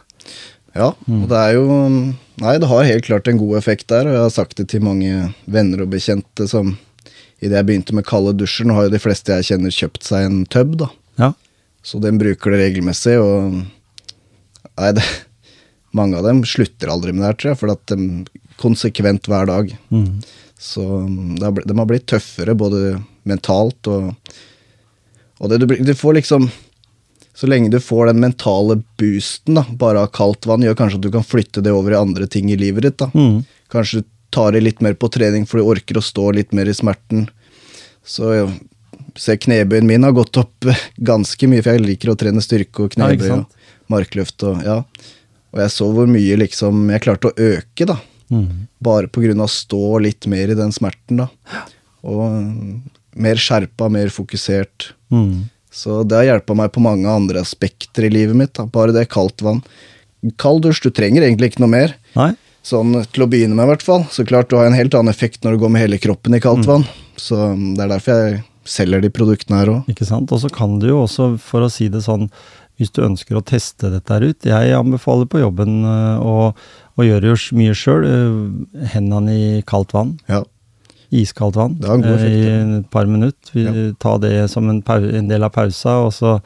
Ja, 0.76 0.92
mm. 1.08 1.22
og 1.24 1.30
det 1.32 1.38
er 1.38 1.54
jo 1.56 1.78
Nei, 2.38 2.60
det 2.62 2.68
har 2.70 2.84
helt 2.86 3.08
klart 3.08 3.28
en 3.28 3.40
god 3.40 3.56
effekt 3.58 3.88
der, 3.90 4.06
og 4.06 4.14
jeg 4.14 4.22
har 4.22 4.34
sagt 4.36 4.60
det 4.60 4.68
til 4.70 4.84
mange 4.86 5.32
venner 5.50 5.82
og 5.82 5.90
bekjente 5.96 6.46
som 6.46 6.76
Idet 7.38 7.54
jeg 7.54 7.66
begynte 7.68 7.94
med 7.94 8.06
kalde 8.06 8.32
dusjer, 8.34 8.66
nå 8.66 8.74
har 8.74 8.88
jo 8.88 8.94
de 8.96 9.00
fleste 9.02 9.30
jeg 9.30 9.46
kjenner 9.46 9.74
kjøpt 9.74 10.08
seg 10.08 10.24
en 10.26 10.38
tub, 10.50 10.72
da. 10.82 10.88
Ja. 11.22 11.28
Så 11.88 12.02
den 12.04 12.20
bruker 12.20 12.52
det 12.52 12.66
regelmessig, 12.66 13.16
og 13.22 13.64
Nei, 14.78 14.92
det, 14.94 15.04
mange 15.98 16.20
av 16.20 16.28
dem 16.28 16.44
slutter 16.46 16.92
aldri 16.92 17.14
med 17.14 17.24
det 17.24 17.30
her, 17.32 17.38
tror 17.40 17.52
jeg, 17.54 17.60
for 17.62 17.74
at 17.74 17.94
de 17.94 18.44
konsekvent 18.62 19.30
hver 19.30 19.48
dag. 19.50 19.72
Mm. 19.94 20.20
Så 20.60 20.84
de 21.38 21.48
har 21.48 21.90
blitt 21.90 22.08
tøffere, 22.10 22.58
både 22.58 23.00
mentalt 23.28 23.90
og 23.92 24.14
Og 25.38 25.52
det 25.52 25.60
du, 25.62 25.68
du, 25.70 25.92
får 25.94 26.16
liksom 26.18 26.48
Så 27.38 27.46
lenge 27.46 27.70
du 27.70 27.78
får 27.84 28.08
den 28.10 28.24
mentale 28.24 28.80
boosten 28.98 29.60
da, 29.60 29.64
bare 29.70 30.02
av 30.02 30.14
kaldt 30.18 30.48
vann, 30.50 30.64
gjør 30.66 30.80
kanskje 30.80 30.98
at 30.98 31.06
du 31.06 31.12
kan 31.14 31.28
flytte 31.28 31.62
det 31.62 31.76
over 31.76 31.94
i 31.94 32.00
andre 32.00 32.26
ting 32.26 32.50
i 32.50 32.58
livet 32.58 32.88
ditt. 32.88 32.98
da. 32.98 33.12
Mm. 33.14 33.44
Kanskje 33.70 34.02
du 34.02 34.08
tar 34.34 34.52
det 34.52 34.64
litt 34.66 34.82
mer 34.82 34.98
på 34.98 35.12
trening, 35.14 35.46
for 35.46 35.62
du 35.62 35.70
orker 35.70 36.00
å 36.00 36.04
stå 36.04 36.32
litt 36.36 36.56
mer 36.58 36.68
i 36.68 36.74
smerten. 36.76 37.28
Så 38.04 38.34
se 39.20 39.38
knebøyen 39.38 39.88
min 39.90 40.06
har 40.06 40.16
gått 40.16 40.38
opp 40.40 40.68
ganske 40.96 41.50
mye, 41.50 41.64
for 41.64 41.76
jeg 41.76 41.86
liker 41.86 42.14
å 42.14 42.18
trene 42.20 42.44
styrke 42.44 42.86
og 42.86 42.94
knebøy 42.96 43.30
ja, 43.30 43.40
og 43.42 43.92
markløft 43.94 44.46
og 44.48 44.62
ja. 44.66 44.82
Og 45.56 45.64
jeg 45.64 45.74
så 45.74 45.88
hvor 45.96 46.10
mye 46.12 46.38
liksom 46.44 46.86
jeg 46.94 47.04
klarte 47.06 47.32
å 47.32 47.36
øke, 47.36 47.88
da. 47.90 47.98
Mm. 48.30 48.68
Bare 48.84 49.10
pga. 49.10 49.34
å 49.42 49.50
stå 49.50 50.00
litt 50.04 50.28
mer 50.28 50.52
i 50.52 50.58
den 50.58 50.74
smerten, 50.76 51.24
da. 51.24 51.30
Og 52.08 53.18
mer 53.18 53.40
skjerpa, 53.42 53.88
mer 53.90 54.12
fokusert. 54.14 54.92
Mm. 55.10 55.48
Så 55.74 56.02
det 56.08 56.20
har 56.20 56.28
hjulpet 56.32 56.60
meg 56.60 56.74
på 56.74 56.84
mange 56.84 57.10
andre 57.10 57.42
aspekter 57.46 58.08
i 58.08 58.12
livet 58.14 58.38
mitt. 58.38 58.54
Da. 58.58 58.66
Bare 58.66 58.96
det 58.96 59.08
kaldt 59.14 59.44
vann. 59.46 59.64
Kald 60.42 60.66
dusj, 60.66 60.84
du 60.84 60.92
trenger 60.92 61.26
egentlig 61.26 61.52
ikke 61.52 61.64
noe 61.64 61.74
mer. 61.74 61.96
Nei. 62.18 62.34
Sånn 62.66 62.92
til 63.14 63.24
å 63.24 63.30
begynne 63.32 63.56
med, 63.56 63.68
i 63.68 63.72
hvert 63.72 63.86
fall. 63.86 64.06
Så 64.12 64.26
klart 64.28 64.50
du 64.52 64.58
har 64.60 64.68
en 64.68 64.78
helt 64.78 64.96
annen 64.98 65.14
effekt 65.14 65.46
når 65.46 65.56
du 65.56 65.64
går 65.64 65.74
med 65.74 65.86
hele 65.86 66.00
kroppen 66.02 66.36
i 66.36 66.44
kaldt 66.44 66.66
mm. 66.66 66.72
vann. 66.72 66.88
Så 67.18 67.38
mm, 67.54 67.68
det 67.78 67.86
er 67.86 67.94
derfor 67.94 68.24
jeg 68.26 68.42
selger 68.70 69.04
de 69.04 69.12
produktene 69.14 69.62
her 69.62 69.74
òg. 69.74 69.92
Ikke 69.92 70.08
sant. 70.08 70.32
Og 70.34 70.42
så 70.44 70.52
kan 70.54 70.78
du 70.82 70.90
jo 70.92 71.02
også, 71.06 71.34
for 71.42 71.66
å 71.66 71.72
si 71.72 71.90
det 71.94 72.04
sånn, 72.06 72.28
hvis 72.78 72.94
du 72.94 73.02
ønsker 73.06 73.40
å 73.40 73.46
teste 73.46 73.90
dette 73.90 74.14
her 74.14 74.22
ut 74.30 74.46
Jeg 74.46 74.76
anbefaler 74.78 75.26
på 75.26 75.42
jobben 75.42 75.80
uh, 75.82 76.22
å 76.22 77.06
gjøre 77.06 77.32
jo 77.32 77.38
mye 77.58 77.74
sjøl. 77.78 78.06
Eh, 78.06 78.88
hendene 78.94 79.34
i 79.34 79.50
kaldt 79.70 79.94
vann. 79.94 80.16
Ja. 80.30 80.44
Iskaldt 81.14 81.56
vann 81.56 81.78
det 81.80 81.88
en 81.88 82.02
god 82.04 82.16
effekt, 82.18 82.40
i 82.42 82.56
et 82.80 82.88
par 82.94 83.06
minutter. 83.10 83.52
Vi 83.54 83.66
ja. 83.68 83.92
tar 84.02 84.18
det 84.24 84.34
som 84.52 84.66
en, 84.72 84.82
en, 84.82 85.30
del 85.30 85.46
av 85.46 85.54
pausa, 85.56 86.00
og 86.08 86.10
så 86.16 86.40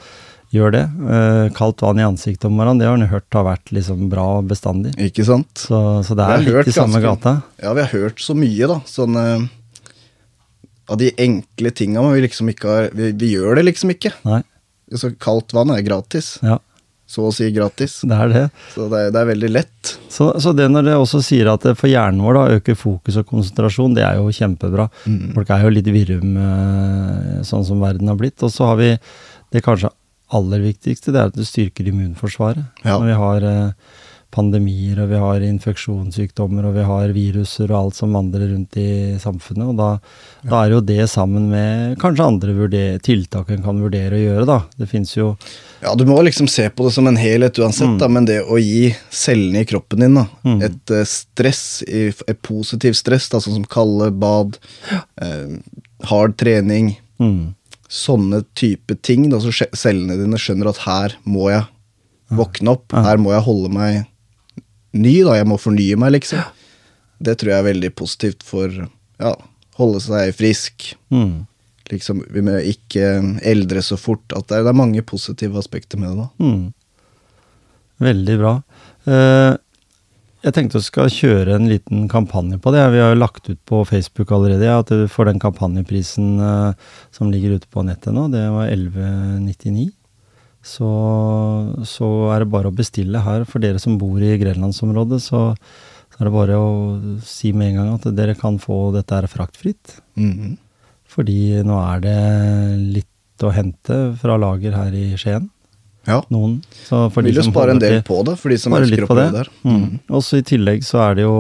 gjør 0.52 0.76
det. 0.76 0.84
Eh, 1.16 1.46
kaldt 1.56 1.82
vann 1.86 2.02
i 2.02 2.06
ansiktet 2.06 2.50
om 2.50 2.60
morgenen, 2.60 2.84
det 2.84 2.90
har 2.90 3.00
en 3.00 3.14
hørt 3.14 3.40
har 3.40 3.48
vært 3.48 3.72
liksom 3.72 4.10
bra 4.12 4.28
bestandig. 4.44 4.92
Ikke 5.00 5.26
sant? 5.28 5.50
Så, 5.56 5.80
så 6.06 6.20
det 6.20 6.28
er 6.28 6.46
litt 6.46 6.70
i 6.70 6.76
samme 6.76 7.00
ganske, 7.00 7.32
gata. 7.32 7.64
Ja, 7.64 7.74
vi 7.80 7.86
har 7.88 7.96
hørt 7.96 8.22
så 8.24 8.36
mye, 8.38 8.70
da. 8.70 8.82
Sånn 8.92 9.18
Av 10.92 11.00
de 11.00 11.12
enkle 11.24 11.72
tinga, 11.72 12.02
men 12.04 12.18
vi 12.18 12.26
liksom 12.26 12.52
ikke 12.52 12.68
har 12.68 12.90
vi, 12.98 13.14
vi, 13.16 13.32
gjør 13.38 13.60
det 13.60 13.68
liksom 13.70 13.94
ikke. 13.94 14.12
Nei. 14.28 14.42
Så 14.92 15.14
kaldt 15.24 15.56
vann 15.56 15.72
er 15.72 15.86
gratis. 15.86 16.36
Ja 16.44 16.60
så 17.12 17.26
å 17.28 17.32
si 17.36 17.50
gratis. 17.52 17.98
Det 18.08 18.16
er 18.16 18.30
det. 18.32 18.44
Så 18.72 18.86
det 18.92 19.00
er, 19.00 19.10
det 19.12 19.20
er 19.20 19.30
veldig 19.34 19.50
lett. 19.52 19.94
Så, 20.12 20.30
så, 20.40 20.54
det 20.56 20.70
når 20.72 20.86
det 20.88 20.94
også 20.96 21.20
sier 21.26 21.50
at 21.52 21.66
for 21.76 21.92
hjernen 21.92 22.22
vår 22.24 22.38
da, 22.38 22.44
øker 22.60 22.78
fokus 22.80 23.18
og 23.20 23.28
konsentrasjon, 23.28 23.98
det 23.98 24.06
er 24.08 24.20
jo 24.22 24.32
kjempebra. 24.36 24.88
Mm. 25.04 25.34
Folk 25.36 25.52
er 25.52 25.66
jo 25.66 25.74
litt 25.76 25.90
virrum 25.92 26.38
med 26.38 27.42
sånn 27.48 27.66
som 27.68 27.84
verden 27.84 28.12
har 28.12 28.20
blitt. 28.20 28.40
Og 28.48 28.54
så 28.54 28.70
har 28.70 28.80
vi 28.80 28.94
det 29.52 29.64
kanskje 29.66 29.92
aller 30.32 30.64
viktigste, 30.64 31.12
det 31.12 31.20
er 31.20 31.34
at 31.34 31.36
det 31.36 31.50
styrker 31.50 31.90
immunforsvaret. 31.92 32.64
Ja. 32.86 32.96
Når 32.96 33.10
vi 33.10 33.18
har 33.20 33.48
eh, 33.50 33.98
pandemier, 34.32 35.00
og 35.04 35.12
vi 35.12 35.20
har 35.20 35.44
infeksjonssykdommer, 35.46 36.66
og 36.68 36.78
vi 36.78 36.86
har 36.88 37.14
viruser 37.16 37.72
og 37.72 37.78
alt 37.78 37.98
som 38.00 38.16
vandrer 38.16 38.48
rundt 38.54 38.78
i 38.80 38.92
samfunnet. 39.22 39.72
Og 39.74 39.78
da, 39.80 39.90
ja. 40.42 40.50
da 40.52 40.62
er 40.62 40.76
jo 40.76 40.82
det 40.88 41.06
sammen 41.12 41.50
med 41.52 41.98
kanskje 42.02 42.28
andre 42.28 42.88
tiltak 43.04 43.52
en 43.52 43.66
kan 43.66 43.82
vurdere 43.84 44.18
å 44.18 44.22
gjøre, 44.22 44.48
da. 44.48 44.60
Det 44.80 44.88
fins 44.92 45.14
jo 45.18 45.34
Ja, 45.82 45.94
du 45.98 46.06
må 46.08 46.20
liksom 46.24 46.48
se 46.52 46.68
på 46.70 46.86
det 46.88 46.94
som 46.96 47.10
en 47.10 47.20
helhet 47.20 47.60
uansett, 47.60 47.96
mm. 47.96 48.00
da, 48.02 48.10
men 48.12 48.28
det 48.30 48.42
å 48.44 48.60
gi 48.62 48.92
cellene 49.10 49.64
i 49.66 49.70
kroppen 49.70 50.06
din 50.06 50.20
da, 50.20 50.28
mm. 50.48 50.60
et 50.68 50.94
uh, 50.96 51.04
stress, 51.08 51.64
et 51.88 52.42
positivt 52.46 53.00
stress, 53.02 53.30
da, 53.34 53.42
sånn 53.44 53.60
som 53.60 53.68
kalde 53.72 54.12
bad, 54.22 54.60
eh, 55.22 55.58
hard 56.10 56.38
trening, 56.40 56.94
mm. 57.22 57.52
sånne 57.92 58.44
type 58.58 58.96
ting, 59.04 59.28
da, 59.34 59.42
så 59.44 59.52
cellene 59.76 60.20
dine 60.20 60.40
skjønner 60.40 60.72
at 60.72 60.84
her 60.86 61.18
må 61.26 61.50
jeg 61.52 61.66
våkne 62.32 62.78
opp, 62.78 62.94
her 62.96 63.20
må 63.20 63.34
jeg 63.34 63.46
holde 63.48 63.72
meg 63.74 64.06
ny, 64.98 65.16
da. 65.28 65.38
Jeg 65.40 65.48
må 65.50 65.60
fornye 65.62 66.00
meg, 66.00 66.16
liksom. 66.18 66.44
Det 67.22 67.38
tror 67.38 67.54
jeg 67.54 67.62
er 67.62 67.70
veldig 67.70 67.94
positivt 67.98 68.46
for 68.46 68.74
ja, 68.74 69.34
holde 69.80 70.02
seg 70.04 70.34
frisk. 70.38 70.92
Mm. 71.14 71.46
Liksom, 71.92 72.24
vi 72.32 72.44
må 72.46 72.58
ikke 72.66 73.18
eldre 73.48 73.84
så 73.86 73.98
fort. 74.00 74.26
At 74.36 74.50
det 74.50 74.60
er, 74.60 74.68
det 74.68 74.74
er 74.74 74.80
mange 74.82 75.04
positive 75.06 75.60
aspekter 75.60 76.02
med 76.02 76.16
det. 76.16 76.26
da. 76.26 76.48
Mm. 76.48 76.72
Veldig 78.02 78.38
bra. 78.42 78.56
Eh, 79.06 79.52
jeg 80.42 80.56
tenkte 80.56 80.80
vi 80.80 80.88
skal 80.88 81.12
kjøre 81.14 81.54
en 81.54 81.70
liten 81.70 82.08
kampanje 82.10 82.58
på 82.62 82.74
det. 82.74 82.82
Vi 82.96 83.02
har 83.04 83.14
jo 83.14 83.20
lagt 83.22 83.50
ut 83.50 83.60
på 83.70 83.84
Facebook 83.86 84.32
allerede 84.34 84.66
ja, 84.66 84.80
at 84.82 84.90
du 84.90 85.06
får 85.12 85.30
den 85.30 85.42
kampanjeprisen 85.42 86.32
eh, 86.42 86.94
som 87.14 87.30
ligger 87.34 87.60
ute 87.60 87.70
på 87.70 87.86
nettet 87.86 88.16
nå. 88.16 88.26
Det 88.34 88.48
var 88.50 88.72
1199. 88.72 89.92
Så, 90.62 90.90
så 91.90 92.10
er 92.36 92.44
det 92.44 92.52
bare 92.54 92.70
å 92.70 92.76
bestille 92.76 93.22
her. 93.26 93.46
For 93.50 93.64
dere 93.64 93.82
som 93.82 93.98
bor 94.02 94.22
i 94.22 94.36
grenlandsområdet, 94.42 95.22
så, 95.24 95.48
så 96.12 96.20
er 96.20 96.30
det 96.30 96.36
bare 96.36 96.60
å 96.62 96.68
si 97.26 97.54
med 97.56 97.72
en 97.72 97.80
gang 97.80 97.96
at 97.96 98.10
dere 98.18 98.38
kan 98.38 98.60
få 98.62 98.92
dette 98.96 99.18
her 99.18 99.30
fraktfritt. 99.32 99.98
Mhm. 100.20 100.60
Fordi 101.12 101.60
nå 101.68 101.76
er 101.76 102.04
det 102.06 102.20
litt 102.96 103.44
å 103.44 103.50
hente 103.52 103.96
fra 104.22 104.38
lager 104.40 104.78
her 104.78 104.94
i 104.96 105.10
Skien. 105.20 105.50
Ja. 106.08 106.22
Noen. 106.34 106.62
Så 106.88 107.04
for 107.14 107.26
Vil 107.26 107.38
jo 107.38 107.44
spare 107.46 107.76
en 107.76 107.82
del 107.82 108.00
på 108.06 108.22
det, 108.26 108.38
for 108.40 108.54
de 108.54 108.58
som 108.62 108.74
ønsker 108.78 109.06
å 109.06 109.10
prøve 109.10 109.34
der. 109.36 109.50
Mm. 109.68 110.00
Også 110.18 110.40
i 110.40 110.46
tillegg 110.48 110.86
så 110.88 111.02
er 111.10 111.20
det 111.20 111.26
jo, 111.28 111.36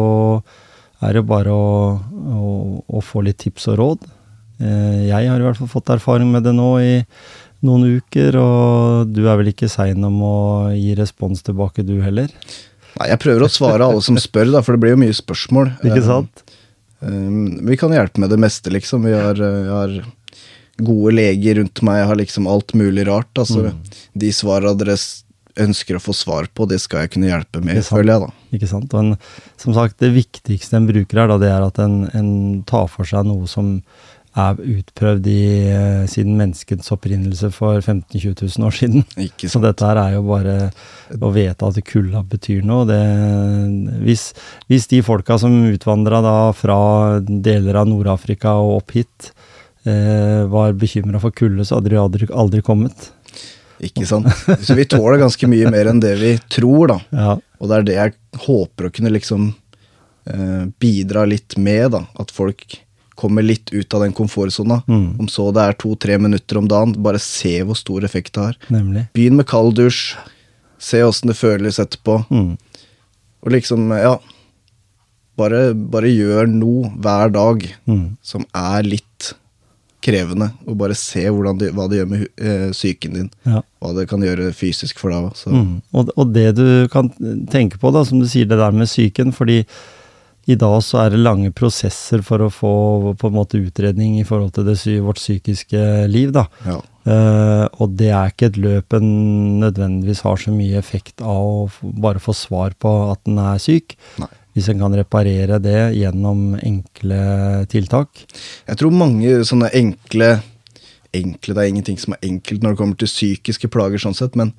er 1.01 1.18
det 1.18 1.24
bare 1.30 1.56
å, 1.56 1.70
å, 1.98 2.51
å 2.86 3.06
få 3.06 3.24
litt 3.25 3.40
tips 3.42 3.72
og 3.72 3.80
råd. 3.80 4.10
Eh, 4.62 5.08
jeg 5.10 5.32
har 5.32 5.40
i 5.40 5.48
hvert 5.48 5.58
fall 5.58 5.72
fått 5.72 5.94
erfaring 5.96 6.30
med 6.34 6.46
det 6.46 6.54
nå 6.58 6.70
i 6.84 6.94
noen 7.65 7.98
uker, 8.01 8.36
og 8.41 9.12
du 9.13 9.24
er 9.30 9.38
vel 9.39 9.51
ikke 9.53 9.70
sein 9.72 10.03
om 10.08 10.20
å 10.25 10.36
gi 10.74 10.96
respons 10.98 11.44
tilbake, 11.46 11.86
du 11.88 12.00
heller? 12.01 12.32
Nei, 13.00 13.08
jeg 13.13 13.22
prøver 13.24 13.46
å 13.46 13.51
svare 13.51 13.86
alle 13.88 14.01
som 14.03 14.18
spør, 14.20 14.51
da, 14.58 14.62
for 14.65 14.75
det 14.75 14.82
blir 14.84 14.96
jo 14.96 15.01
mye 15.03 15.15
spørsmål. 15.15 15.72
Ikke 15.86 16.01
Eh, 16.01 16.08
sant? 16.08 16.44
Um, 17.01 17.62
vi 17.65 17.77
kan 17.82 17.94
hjelpe 17.96 18.20
med 18.22 18.30
det 18.30 18.38
meste, 18.41 18.70
liksom. 18.70 19.06
Vi 19.08 19.13
har, 19.15 19.39
uh, 19.41 19.70
har 19.72 19.96
gode 20.82 21.13
leger 21.15 21.56
rundt 21.62 21.82
meg, 21.86 22.01
jeg 22.01 22.10
har 22.12 22.20
liksom 22.20 22.48
alt 22.50 22.74
mulig 22.77 23.08
rart. 23.08 23.32
Altså, 23.38 23.72
Mm. 23.72 23.82
De 24.18 24.32
svara 24.32 24.74
dere 24.77 24.98
ønsker 25.62 25.96
å 25.98 26.01
få 26.01 26.13
svar 26.15 26.48
på, 26.56 26.68
det 26.68 26.80
skal 26.80 27.01
jeg 27.06 27.12
kunne 27.12 27.27
hjelpe 27.32 27.62
med, 27.63 27.84
føler 27.84 28.13
jeg, 28.13 28.22
da. 28.22 28.30
Ikke 28.56 28.68
sant? 28.70 28.94
Og 28.94 29.00
en, 29.00 29.18
som 29.58 29.74
sagt, 29.75 29.98
det 30.00 30.13
viktigste 30.15 30.77
en 30.77 30.88
bruker 30.88 31.20
her, 31.20 31.27
da, 31.27 31.38
det 31.38 31.50
er 31.51 31.65
at 31.65 31.80
en, 31.80 32.10
en 32.13 32.63
tar 32.63 32.88
for 32.88 33.03
seg 33.06 33.25
noe 33.27 33.48
som 33.48 33.82
er 34.40 34.60
utprøvd 34.64 35.28
i, 35.28 35.44
eh, 35.68 36.04
siden 36.08 36.38
menneskets 36.40 36.92
opprinnelse 36.96 37.50
for 37.52 37.82
15 37.82 38.16
000-20 38.16 38.58
000 38.58 38.68
år 38.68 38.76
siden. 38.78 39.06
Så 39.44 39.60
dette 39.60 39.86
her 39.86 40.00
er 40.00 40.14
jo 40.16 40.24
bare 40.30 40.56
å 41.20 41.32
vite 41.36 41.68
at 41.68 41.80
kulda 41.84 42.24
betyr 42.24 42.64
noe. 42.64 42.86
Det, 42.88 43.02
hvis, 44.06 44.30
hvis 44.72 44.88
de 44.92 45.02
folka 45.04 45.38
som 45.42 45.58
utvandra 45.74 46.22
fra 46.56 47.20
deler 47.22 47.82
av 47.82 47.90
Nord-Afrika 47.92 48.56
og 48.62 48.78
opp 48.80 48.96
hit, 48.96 49.32
eh, 49.84 50.48
var 50.48 50.78
bekymra 50.80 51.20
for 51.20 51.36
kulde, 51.36 51.66
så 51.68 51.80
hadde 51.80 51.92
de 51.92 52.00
aldri, 52.00 52.30
aldri 52.32 52.62
kommet. 52.64 53.12
Ikke 53.82 54.06
sant? 54.08 54.30
Så 54.66 54.78
vi 54.78 54.86
tåler 54.86 55.20
ganske 55.20 55.50
mye 55.50 55.72
mer 55.74 55.90
enn 55.92 56.00
det 56.00 56.14
vi 56.22 56.36
tror, 56.54 56.94
da. 56.94 57.00
Ja. 57.12 57.36
Og 57.60 57.68
det 57.68 57.78
er 57.78 57.88
det 57.88 57.98
jeg 57.98 58.46
håper 58.46 58.88
å 58.88 58.94
kunne 58.94 59.12
liksom 59.12 59.50
eh, 60.30 60.64
bidra 60.80 61.26
litt 61.28 61.58
med, 61.58 61.92
da. 61.98 62.06
At 62.22 62.32
folk 62.32 62.80
kommer 63.22 63.46
litt 63.46 63.70
ut 63.72 63.94
av 63.98 64.01
den 64.08 64.16
komfortsona. 64.18 64.82
Mm. 64.90 65.06
Om 65.22 65.30
så 65.32 65.48
det 65.56 65.63
er 65.70 65.78
to-tre 65.80 66.18
minutter 66.22 66.58
om 66.60 66.68
dagen, 66.72 66.98
bare 67.06 67.22
se 67.22 67.54
hvor 67.63 67.78
stor 67.80 68.04
effekt 68.08 68.34
det 68.36 68.48
har. 68.50 68.58
Nemlig. 68.74 69.06
Begynn 69.16 69.38
med 69.40 69.48
kald 69.51 69.78
dusj. 69.80 70.16
Se 70.82 71.04
åssen 71.06 71.30
det 71.30 71.38
føles 71.38 71.78
etterpå. 71.80 72.24
Mm. 72.34 72.56
Og 73.46 73.54
liksom, 73.58 73.90
ja 74.01 74.18
Bare, 75.40 75.72
bare 75.74 76.10
gjør 76.12 76.50
noe 76.51 76.90
hver 77.01 77.32
dag 77.34 77.63
Mm. 77.90 78.18
som 78.22 78.44
er 78.54 78.84
litt 78.84 79.32
krevende, 80.04 80.51
og 80.68 80.75
bare 80.78 80.94
se 80.98 81.24
det, 81.24 81.70
hva 81.78 81.86
det 81.90 81.98
gjør 82.01 82.10
med 82.10 82.28
eh, 82.38 82.68
psyken 82.74 83.13
din. 83.16 83.30
Ja. 83.48 83.62
Hva 83.82 83.94
det 83.96 84.08
kan 84.10 84.22
gjøre 84.22 84.51
fysisk 84.54 85.00
for 85.00 85.10
deg. 85.13 85.32
Mm. 85.54 85.82
Og, 85.94 86.12
og 86.18 86.34
det 86.36 86.56
du 86.58 86.88
kan 86.92 87.10
tenke 87.50 87.80
på, 87.82 87.92
da, 87.96 88.04
som 88.06 88.20
du 88.22 88.28
sier 88.30 88.46
det 88.50 88.58
der 88.60 88.75
med 88.75 88.90
psyken, 88.92 89.32
fordi 89.34 89.62
i 90.50 90.55
dag 90.57 90.79
så 90.83 91.03
er 91.03 91.13
det 91.13 91.19
lange 91.21 91.51
prosesser 91.53 92.24
for 92.25 92.41
å 92.41 92.50
få 92.50 92.71
på 93.19 93.29
en 93.29 93.36
måte 93.36 93.60
utredning 93.62 94.15
i 94.19 94.25
forhold 94.25 94.53
til 94.55 94.65
det, 94.65 94.77
sy- 94.81 95.00
vårt 95.03 95.19
psykiske 95.21 96.07
liv. 96.10 96.31
da. 96.33 96.48
Ja. 96.65 96.79
Uh, 97.05 97.65
og 97.81 97.95
det 97.98 98.10
er 98.13 98.29
ikke 98.29 98.50
et 98.51 98.57
løp 98.62 98.93
en 98.93 99.60
nødvendigvis 99.62 100.21
har 100.25 100.38
så 100.38 100.51
mye 100.53 100.77
effekt 100.77 101.21
av 101.21 101.41
å 101.41 101.69
bare 101.81 102.21
få 102.21 102.33
svar 102.38 102.74
på 102.77 102.91
at 103.12 103.21
den 103.25 103.38
er 103.41 103.57
syk. 103.62 103.95
Nei. 104.21 104.29
Hvis 104.53 104.67
en 104.67 104.81
kan 104.83 104.93
reparere 104.98 105.62
det 105.63 105.93
gjennom 105.95 106.57
enkle 106.60 107.21
tiltak. 107.71 108.25
Jeg 108.67 108.77
tror 108.81 108.91
mange 108.91 109.43
sånne 109.48 109.69
enkle 109.74 110.39
Enkle, 111.12 111.51
det 111.51 111.60
er 111.60 111.67
ingenting 111.67 111.98
som 112.00 112.13
er 112.15 112.21
enkelt 112.24 112.62
når 112.63 112.71
det 112.71 112.79
kommer 112.79 112.95
til 113.01 113.10
psykiske 113.10 113.67
plager, 113.67 114.00
sånn 114.00 114.15
sett, 114.15 114.31
men 114.39 114.53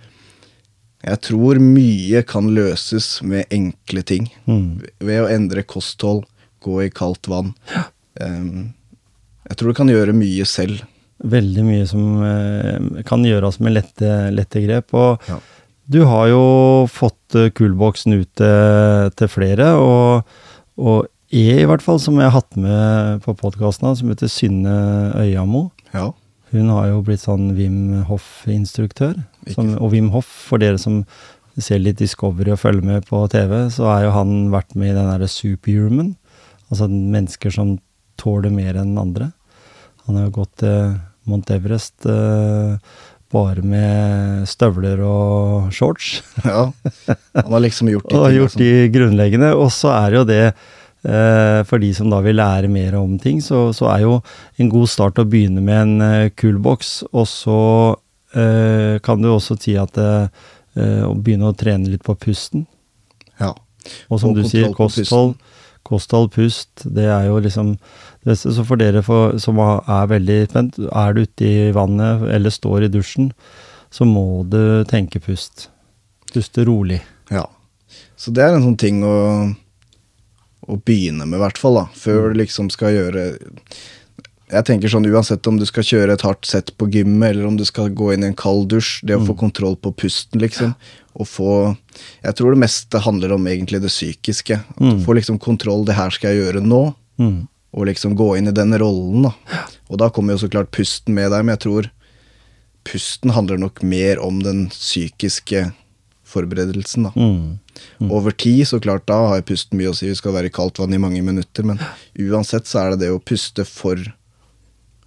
jeg 1.02 1.21
tror 1.26 1.59
mye 1.62 2.23
kan 2.28 2.50
løses 2.54 3.21
med 3.26 3.47
enkle 3.54 4.02
ting. 4.06 4.28
Mm. 4.47 4.82
Ved 5.02 5.23
å 5.25 5.30
endre 5.32 5.64
kosthold, 5.66 6.25
gå 6.62 6.85
i 6.85 6.90
kaldt 6.94 7.26
vann. 7.30 7.52
Em, 8.23 8.73
jeg 9.49 9.56
tror 9.59 9.73
du 9.73 9.78
kan 9.80 9.90
gjøre 9.90 10.14
mye 10.14 10.44
selv. 10.47 10.85
Veldig 11.23 11.64
mye 11.66 11.87
som 11.90 12.23
eh, 12.26 13.02
kan 13.06 13.23
gjøres 13.26 13.61
med 13.62 13.76
lette, 13.76 14.12
lette 14.35 14.62
grep. 14.64 14.94
Og 14.94 15.23
Ja. 15.30 15.38
du 15.90 16.04
har 16.06 16.28
jo 16.30 16.42
fått 16.90 17.18
Coolboxen 17.56 18.14
ut 18.21 18.30
til, 18.38 19.11
til 19.18 19.28
flere, 19.30 19.73
og, 19.78 20.23
og 20.78 21.09
E 21.32 21.62
i 21.62 21.64
hvert 21.64 21.80
fall, 21.80 21.97
som 21.99 22.18
jeg 22.21 22.28
har 22.28 22.35
hatt 22.42 22.56
med 22.61 23.23
på 23.25 23.32
podkasten, 23.40 23.94
som 23.97 24.11
heter 24.12 24.28
Synne 24.28 24.75
Øyamo. 25.16 25.71
Ja. 25.94 26.11
Hun 26.52 26.68
har 26.68 26.90
jo 26.90 27.02
blitt 27.06 27.23
sånn 27.25 27.54
Wim 27.56 28.02
Hoff-instruktør. 28.09 29.16
Og 29.56 29.92
Wim 29.94 30.11
Hoff, 30.12 30.28
for 30.50 30.61
dere 30.61 30.80
som 30.80 31.02
ser 31.61 31.80
litt 31.80 32.00
Discovery 32.00 32.52
og 32.54 32.61
følger 32.61 32.85
med 32.87 33.06
på 33.09 33.23
TV, 33.32 33.54
så 33.73 33.88
har 33.90 34.06
jo 34.06 34.16
han 34.16 34.35
vært 34.52 34.76
med 34.76 34.92
i 34.92 34.97
den 34.97 35.09
derre 35.09 35.28
Superhuman. 35.28 36.14
Altså 36.73 36.88
mennesker 36.88 37.52
som 37.52 37.78
tåler 38.21 38.52
mer 38.52 38.78
enn 38.80 38.99
andre. 39.00 39.32
Han 40.06 40.18
har 40.18 40.28
jo 40.28 40.37
gått 40.42 40.54
til 40.62 40.94
Mount 41.28 41.50
Everest 41.54 42.06
uh, 42.09 42.76
bare 43.32 43.64
med 43.64 44.44
støvler 44.50 45.00
og 45.06 45.73
shorts. 45.73 46.21
ja. 46.44 46.68
Han 47.38 47.52
har 47.54 47.64
liksom 47.64 47.90
gjort 47.92 48.11
de 48.11 48.18
Og 48.21 48.37
gjort 48.37 48.59
de 48.61 48.73
grunnleggende. 48.92 49.52
Og 49.56 49.71
så 49.73 49.92
er 49.94 50.18
jo 50.18 50.25
det, 50.28 50.42
eh, 50.52 50.71
for 51.02 51.82
de 51.82 51.88
som 51.97 52.12
da 52.12 52.21
vil 52.23 52.37
lære 52.38 52.68
mer 52.71 52.94
om 52.94 53.16
ting, 53.18 53.40
så, 53.42 53.73
så 53.75 53.88
er 53.90 54.04
jo 54.04 54.12
en 54.62 54.68
god 54.71 54.90
start 54.90 55.18
å 55.18 55.26
begynne 55.26 55.62
med 55.64 55.80
en 55.80 56.04
eh, 56.06 56.30
coolbox. 56.38 56.92
Og 57.11 57.26
så 57.26 57.59
eh, 58.38 58.99
kan 59.02 59.23
du 59.23 59.30
også 59.32 59.56
si 59.61 59.76
at 59.80 59.99
eh, 59.99 60.28
eh, 60.78 61.02
å 61.06 61.14
begynne 61.14 61.50
å 61.50 61.56
trene 61.59 61.90
litt 61.92 62.04
på 62.06 62.16
pusten. 62.21 62.66
Ja. 63.40 63.52
Og 64.09 64.21
som 64.23 64.32
og 64.32 64.40
du 64.40 64.47
sier, 64.49 64.71
kosthold, 64.76 65.35
kosthold, 65.87 66.30
pust, 66.35 66.85
det 66.85 67.09
er 67.11 67.28
jo 67.28 67.40
liksom 67.42 67.75
det 67.75 68.32
beste. 68.32 68.54
Så 68.54 68.64
for 68.68 68.80
dere 68.80 69.02
for, 69.06 69.37
som 69.42 69.59
er 69.62 70.12
veldig 70.12 70.38
spent, 70.50 70.78
er 70.87 71.16
du 71.16 71.25
ute 71.25 71.49
i 71.49 71.73
vannet 71.75 72.26
eller 72.30 72.54
står 72.54 72.87
i 72.87 72.92
dusjen, 72.92 73.32
så 73.92 74.06
må 74.09 74.44
du 74.49 74.85
tenke 74.88 75.21
pust. 75.21 75.68
Puste 76.32 76.64
rolig. 76.64 77.02
Ja. 77.32 77.44
Så 78.16 78.32
det 78.32 78.44
er 78.44 78.54
en 78.54 78.64
sånn 78.64 78.78
ting 78.80 79.02
å, 79.04 79.16
å 80.69 80.78
begynne 80.78 81.26
med, 81.26 81.38
i 81.38 81.42
hvert 81.42 81.59
fall. 81.59 81.81
da, 81.81 81.88
Før 81.99 82.31
du 82.31 82.40
liksom 82.42 82.71
skal 82.71 82.95
gjøre 82.95 83.26
Jeg 84.52 84.66
tenker 84.69 84.92
sånn 84.92 85.09
uansett 85.09 85.47
om 85.49 85.57
du 85.57 85.64
skal 85.66 85.87
kjøre 85.87 86.12
et 86.12 86.25
hardt 86.26 86.45
sett 86.47 86.75
på 86.76 86.90
gymmet, 86.92 87.31
eller 87.31 87.47
om 87.49 87.57
du 87.57 87.64
skal 87.64 87.88
gå 87.88 88.12
inn 88.12 88.26
i 88.26 88.28
en 88.31 88.37
kald 88.37 88.69
dusj, 88.69 89.00
det 89.09 89.16
å 89.16 89.25
få 89.25 89.35
kontroll 89.38 89.78
på 89.81 89.95
pusten, 89.97 90.42
liksom. 90.42 90.75
Og 91.16 91.28
få 91.28 91.54
Jeg 92.23 92.37
tror 92.37 92.52
det 92.52 92.61
meste 92.61 93.00
handler 93.00 93.33
om 93.33 93.49
egentlig 93.49 93.81
det 93.81 93.92
psykiske. 93.92 94.61
At 94.61 95.00
du 95.00 95.00
får 95.07 95.23
liksom 95.23 95.40
kontroll. 95.40 95.87
Det 95.88 95.97
her 95.97 96.12
skal 96.12 96.33
jeg 96.35 96.45
gjøre 96.45 96.64
nå. 96.64 96.83
Mm. 97.19 97.49
Og 97.73 97.88
liksom 97.88 98.14
gå 98.16 98.37
inn 98.37 98.49
i 98.49 98.54
den 98.54 98.76
rollen, 98.76 99.31
da. 99.31 99.64
Og 99.88 99.99
da 100.00 100.11
kommer 100.12 100.37
jo 100.37 100.45
så 100.45 100.52
klart 100.52 100.73
pusten 100.73 101.16
med 101.16 101.33
der, 101.33 101.42
men 101.42 101.57
jeg 101.57 101.64
tror 101.64 101.90
pusten 102.85 103.33
handler 103.33 103.61
nok 103.61 103.83
mer 103.83 104.21
om 104.21 104.42
den 104.42 104.66
psykiske 104.73 105.71
forberedelsen, 106.28 107.09
da. 107.09 107.12
Mm. 107.16 107.59
Over 108.02 108.31
tid, 108.37 108.64
så 108.69 108.81
klart, 108.83 109.07
da 109.07 109.17
har 109.31 109.43
pusten 109.47 109.79
mye 109.79 109.93
å 109.93 109.95
si. 109.97 110.09
Vi 110.11 110.17
skal 110.19 110.35
være 110.35 110.50
i 110.50 110.55
kaldt 110.55 110.79
vann 110.83 110.93
i 110.95 110.99
mange 111.00 111.23
minutter, 111.25 111.64
men 111.64 111.79
uansett 112.19 112.67
så 112.69 112.83
er 112.83 112.91
det 112.95 113.05
det 113.07 113.12
å 113.14 113.21
puste 113.23 113.64
for 113.69 114.00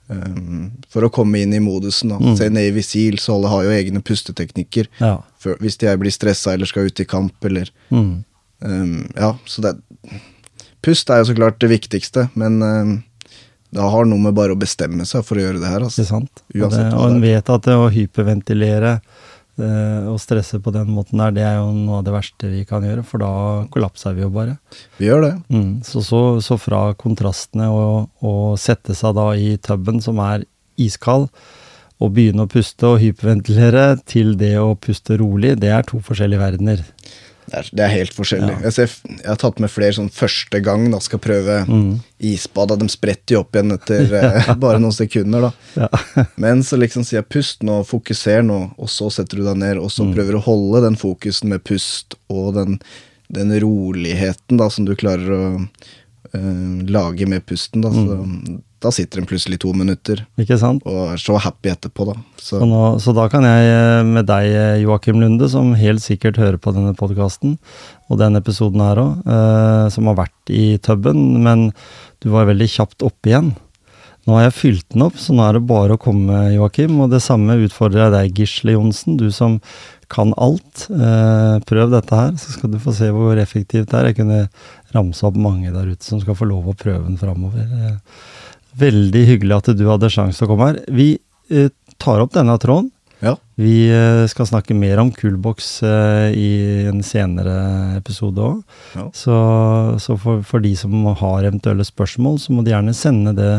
um, 0.09 0.71
For 0.93 1.05
å 1.05 1.11
komme 1.13 1.41
inn 1.43 1.53
i 1.55 1.61
modusen. 1.63 2.13
Da. 2.13 2.35
Se 2.39 2.49
Navy 2.53 2.83
Seals, 2.85 3.27
alle 3.29 3.51
har 3.51 3.65
jo 3.67 3.73
egne 3.75 4.01
pusteteknikker. 4.05 4.89
Ja. 5.01 5.17
For, 5.41 5.57
hvis 5.61 5.77
jeg 5.81 5.99
blir 6.01 6.13
stressa 6.13 6.53
eller 6.55 6.69
skal 6.69 6.89
ut 6.89 6.99
i 7.03 7.07
kamp, 7.09 7.35
eller 7.45 7.69
Mm. 7.91 8.23
um, 8.61 8.95
Ja, 9.15 9.35
så 9.45 9.61
det 9.61 9.75
Pust 10.85 11.09
er 11.09 11.17
jo 11.23 11.31
så 11.31 11.33
klart 11.35 11.57
det 11.59 11.69
viktigste, 11.71 12.27
men 12.37 12.61
um, 12.61 13.03
det 13.73 13.81
har 13.81 14.05
noe 14.05 14.21
med 14.21 14.35
bare 14.37 14.53
å 14.53 14.59
bestemme 14.59 15.03
seg 15.09 15.23
for 15.25 15.35
å 15.39 15.41
gjøre 15.41 15.59
det 15.59 15.67
her. 15.71 15.81
Altså. 15.81 16.05
sant? 16.05 16.29
Og, 16.45 16.53
det, 16.53 16.61
Uansett 16.61 16.93
og 16.93 17.07
en 17.09 17.21
vet 17.23 17.49
at 17.49 17.65
det 17.65 17.73
å 17.75 17.87
hyperventilere 17.89 18.91
Eh, 19.55 20.07
å 20.11 20.17
stresse 20.19 20.57
på 20.59 20.71
den 20.75 20.89
måten 20.91 21.21
der, 21.21 21.31
det 21.31 21.43
er 21.47 21.53
jo 21.61 21.69
noe 21.71 22.01
av 22.01 22.03
det 22.03 22.11
verste 22.11 22.49
vi 22.51 22.65
kan 22.67 22.83
gjøre, 22.83 23.05
for 23.07 23.23
da 23.23 23.29
kollapser 23.71 24.15
vi 24.17 24.25
jo 24.25 24.31
bare. 24.33 24.57
Vi 24.97 25.07
gjør 25.07 25.23
det. 25.23 25.33
Mm, 25.47 25.69
så, 25.87 26.03
så, 26.03 26.23
så, 26.43 26.57
fra 26.59 26.89
kontrastene 26.99 27.69
å 27.71 28.33
sette 28.59 28.95
seg 28.97 29.15
da 29.15 29.29
i 29.39 29.53
tuben 29.63 30.01
som 30.03 30.19
er 30.19 30.43
iskald, 30.75 31.29
og 32.03 32.11
begynne 32.17 32.43
å 32.43 32.51
puste 32.51 32.89
og 32.89 32.99
hyperventilere, 32.99 34.01
til 34.03 34.35
det 34.35 34.57
å 34.59 34.73
puste 34.75 35.15
rolig, 35.21 35.53
det 35.61 35.71
er 35.71 35.87
to 35.87 36.01
forskjellige 36.03 36.43
verdener. 36.43 36.83
Det 37.45 37.59
er, 37.59 37.69
det 37.77 37.83
er 37.85 37.91
helt 37.93 38.15
forskjellig. 38.15 38.51
Ja. 38.55 38.61
Jeg, 38.65 38.75
ser, 38.75 38.93
jeg, 39.11 39.27
har 39.27 39.39
tatt 39.41 39.61
med 39.61 39.71
flere 39.71 39.95
sånn 39.97 40.11
første 40.13 40.61
gang 40.65 40.87
da 40.93 40.99
skal 41.03 41.21
prøve 41.21 41.59
mm. 41.67 41.89
isbad. 42.31 42.73
De 42.81 42.89
spretter 42.91 43.37
jo 43.37 43.43
opp 43.43 43.57
igjen 43.57 43.75
etter 43.75 44.15
eh, 44.21 44.51
bare 44.63 44.81
noen 44.81 44.95
sekunder. 44.95 45.49
da. 45.49 45.85
Ja. 45.85 45.89
Men 46.43 46.63
så 46.65 46.79
liksom 46.81 47.05
sier 47.05 47.21
jeg 47.21 47.29
pust 47.37 47.65
nå, 47.65 47.81
fokuser 47.87 48.45
nå, 48.45 48.61
og 48.75 48.91
så 48.91 49.11
setter 49.13 49.41
du 49.41 49.47
deg 49.47 49.59
ned. 49.61 49.81
Og 49.81 49.93
så 49.93 50.07
mm. 50.07 50.13
prøver 50.17 50.37
du 50.37 50.41
å 50.41 50.47
holde 50.47 50.85
den 50.87 50.99
fokusen 50.99 51.53
med 51.53 51.65
pust 51.67 52.17
og 52.33 52.55
den, 52.57 52.79
den 53.33 53.53
roligheten 53.61 54.61
da 54.61 54.71
som 54.73 54.87
du 54.89 54.95
klarer 54.97 55.35
å 55.35 55.43
øh, 55.59 56.79
lage 56.89 57.29
med 57.29 57.45
pusten. 57.45 57.85
da. 57.85 57.93
Så, 57.93 58.23
mm 58.25 58.63
da 58.83 58.91
sitter 58.93 59.21
den 59.21 59.27
plutselig 59.29 59.59
to 59.63 59.71
minutter 59.77 60.21
Ikke 60.41 60.57
sant? 60.61 60.83
og 60.85 61.13
er 61.13 61.21
så 61.21 61.37
happy 61.41 61.71
etterpå, 61.71 62.07
da. 62.09 62.15
Så. 62.37 62.59
Så, 62.59 62.63
nå, 62.69 62.81
så 63.01 63.15
da 63.15 63.27
kan 63.31 63.45
jeg 63.47 63.69
eh, 63.71 64.03
med 64.07 64.27
deg, 64.29 64.49
eh, 64.51 64.79
Joakim 64.83 65.21
Lunde, 65.23 65.49
som 65.51 65.73
helt 65.79 66.03
sikkert 66.03 66.39
hører 66.41 66.59
på 66.61 66.73
denne 66.75 66.95
podkasten, 66.97 67.57
og 68.11 68.21
den 68.21 68.37
episoden 68.39 68.83
her 68.83 69.01
òg, 69.01 69.21
eh, 69.25 69.85
som 69.95 70.11
har 70.11 70.19
vært 70.25 70.53
i 70.53 70.75
tuben, 70.83 71.43
men 71.45 71.69
du 72.23 72.31
var 72.33 72.49
veldig 72.51 72.69
kjapt 72.77 73.05
oppe 73.07 73.31
igjen. 73.31 73.53
Nå 74.25 74.33
har 74.33 74.47
jeg 74.47 74.57
fylt 74.57 74.85
den 74.93 75.03
opp, 75.05 75.17
så 75.21 75.35
nå 75.37 75.43
er 75.45 75.57
det 75.57 75.67
bare 75.69 75.95
å 75.95 76.01
komme, 76.01 76.47
Joakim. 76.55 76.95
Og 77.03 77.11
det 77.11 77.21
samme 77.21 77.59
utfordrer 77.61 78.07
jeg 78.07 78.13
deg, 78.15 78.39
Gisle 78.39 78.73
Johnsen, 78.73 79.19
du 79.21 79.27
som 79.33 79.59
kan 80.09 80.33
alt. 80.41 80.87
Eh, 80.89 81.57
prøv 81.69 81.93
dette 81.93 82.17
her, 82.17 82.31
så 82.41 82.55
skal 82.55 82.73
du 82.73 82.79
få 82.81 82.93
se 82.97 83.11
hvor 83.13 83.37
effektivt 83.41 83.91
det 83.91 83.99
er. 83.99 84.09
Jeg 84.09 84.17
kunne 84.23 84.39
ramse 84.95 85.25
opp 85.27 85.37
mange 85.37 85.69
der 85.73 85.91
ute 85.91 86.05
som 86.05 86.21
skal 86.23 86.37
få 86.37 86.49
lov 86.49 86.71
å 86.71 86.77
prøve 86.77 87.05
den 87.05 87.21
framover. 87.21 87.69
Eh, 87.69 88.17
Veldig 88.79 89.23
hyggelig 89.29 89.57
at 89.59 89.71
du 89.77 89.85
hadde 89.87 90.11
sjanse 90.11 90.39
til 90.39 90.47
å 90.47 90.51
komme 90.51 90.71
her. 90.71 90.81
Vi 90.91 91.13
eh, 91.53 91.71
tar 92.01 92.23
opp 92.23 92.35
denne 92.35 92.57
tråden. 92.61 92.91
Ja. 93.23 93.35
Vi 93.55 93.87
eh, 93.87 94.25
skal 94.27 94.47
snakke 94.49 94.75
mer 94.77 94.99
om 95.01 95.11
Coolbox 95.15 95.69
eh, 95.87 96.35
i 96.35 96.49
en 96.89 96.99
senere 97.05 97.55
episode 97.95 98.43
òg. 98.43 98.63
Ja. 98.97 99.05
Så, 99.15 99.35
så 100.03 100.17
for, 100.19 100.43
for, 100.45 100.63
de 100.63 100.75
som 100.77 100.93
har 101.07 101.47
eventuelle 101.47 101.85
spørsmål, 101.87 102.39
så 102.43 102.55
må 102.55 102.65
de 102.65 102.75
gjerne 102.75 102.95
sende 102.97 103.35
det 103.37 103.53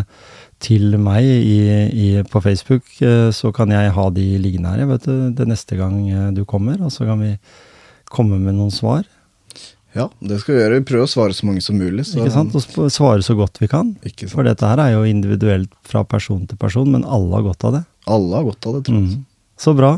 til 0.62 0.96
meg 1.00 1.24
i, 1.24 1.58
i, 1.88 2.08
på 2.28 2.42
Facebook. 2.44 2.92
Eh, 3.00 3.30
så 3.34 3.52
kan 3.56 3.72
jeg 3.72 3.94
ha 3.96 4.06
de 4.12 4.26
liggende 4.42 4.74
her 4.74 4.92
vet 4.92 5.08
du, 5.08 5.16
det 5.36 5.48
neste 5.48 5.80
gang 5.80 5.98
eh, 6.10 6.30
du 6.36 6.44
kommer, 6.48 6.80
og 6.84 6.92
så 6.92 7.08
kan 7.08 7.24
vi 7.24 7.34
komme 8.12 8.38
med 8.38 8.58
noen 8.58 8.74
svar. 8.74 9.06
Ja, 9.96 10.10
det 10.20 10.42
skal 10.42 10.52
vi 10.52 10.60
gjøre. 10.60 10.78
Vi 10.82 10.84
prøver 10.90 11.06
å 11.06 11.08
svare 11.08 11.32
så 11.32 11.46
mange 11.48 11.62
som 11.64 11.78
mulig. 11.80 12.04
Så. 12.04 12.18
Ikke 12.20 12.34
sant? 12.34 12.52
Og 12.52 12.90
svare 12.92 13.24
så 13.24 13.32
godt 13.38 13.56
vi 13.62 13.68
kan. 13.72 13.94
For 14.28 14.44
dette 14.44 14.68
her 14.68 14.82
er 14.82 14.90
jo 14.92 15.06
individuelt 15.08 15.70
fra 15.88 16.02
person 16.04 16.42
til 16.44 16.58
person, 16.60 16.90
men 16.92 17.06
alle 17.08 17.32
har 17.38 17.46
godt 17.46 17.64
av 17.64 17.78
det. 17.78 17.84
Alle 18.04 18.36
har 18.36 18.44
godt 18.44 18.68
av 18.68 18.74
det, 18.76 18.82
tror 18.90 18.98
jeg. 18.98 19.14
Mm. 19.16 19.22
Så 19.56 19.72
bra. 19.72 19.94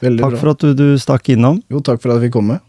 Veldig 0.00 0.24
takk 0.24 0.32
bra. 0.32 0.40
for 0.40 0.52
at 0.54 0.64
du, 0.64 0.72
du, 0.72 0.86
stakk 0.96 1.28
innom. 1.34 1.60
Jo, 1.68 1.82
takk 1.84 2.00
for 2.00 2.14
at 2.14 2.22
jeg 2.22 2.30
fikk 2.30 2.38
komme. 2.40 2.62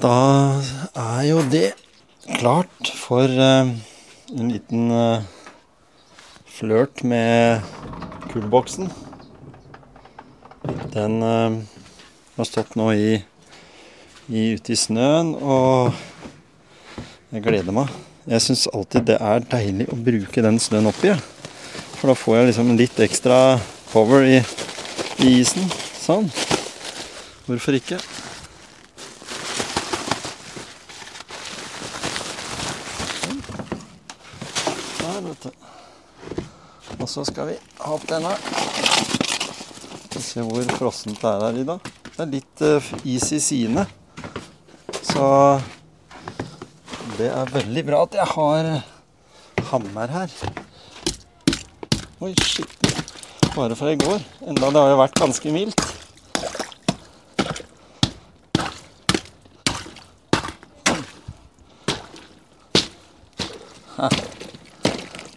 Da 0.00 0.14
er 0.94 1.26
jo 1.26 1.42
det 1.50 1.74
klart 2.38 2.94
for 3.02 3.26
uh, 3.26 3.66
en 4.30 4.54
liten 4.54 4.94
uh, 4.94 5.26
flørt 6.60 7.00
med 7.08 7.62
kullboksen. 8.28 8.90
Den 10.92 11.22
uh, 11.24 11.56
har 12.36 12.48
stått 12.48 12.76
nå 12.76 12.90
i, 12.92 13.14
i, 14.28 14.42
ute 14.58 14.74
i 14.74 14.76
snøen, 14.76 15.32
og 15.40 15.94
jeg 17.32 17.46
gleder 17.46 17.72
meg. 17.72 17.88
Jeg 18.28 18.44
syns 18.44 18.66
alltid 18.74 19.08
det 19.08 19.16
er 19.24 19.46
deilig 19.48 19.88
å 19.88 19.96
bruke 20.04 20.44
den 20.44 20.60
snøen 20.60 20.90
oppi. 20.92 21.14
For 21.96 22.12
da 22.12 22.18
får 22.18 22.36
jeg 22.36 22.50
liksom 22.50 22.76
litt 22.76 23.04
ekstra 23.08 23.40
power 23.94 24.28
i, 24.28 24.42
i 25.24 25.38
isen. 25.40 25.64
Sånn. 25.96 26.28
Hvorfor 27.48 27.80
ikke? 27.80 28.02
Og 37.10 37.14
så 37.24 37.24
skal 37.26 37.48
vi 37.48 37.54
ha 37.82 37.88
opp 37.90 38.04
denne. 38.06 38.30
Skal 40.04 40.22
se 40.22 40.44
hvor 40.46 40.68
frossent 40.78 41.18
det 41.18 41.26
er 41.26 41.40
her 41.42 41.56
i 41.58 41.64
dag. 41.66 41.88
Det 42.06 42.20
er 42.22 42.28
litt 42.30 42.62
uh, 42.62 42.90
is 43.02 43.26
i 43.34 43.40
sidene. 43.42 43.82
Så 45.00 45.24
det 47.16 47.32
er 47.32 47.50
veldig 47.50 47.84
bra 47.88 48.04
at 48.06 48.14
jeg 48.14 48.28
har 48.36 48.70
hammer 49.72 50.14
her. 50.14 50.36
Oi, 52.22 52.30
shit. 52.46 52.78
Bare 53.56 53.74
fra 53.74 53.90
i 53.90 53.98
går. 53.98 54.22
Enda 54.46 54.70
det 54.70 54.78
har 54.84 54.94
jo 54.94 55.02
vært 55.02 55.18
ganske 55.24 55.58
mildt. 55.58 55.86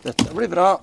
Dette 0.06 0.34
blir 0.38 0.54
bra. 0.54 0.76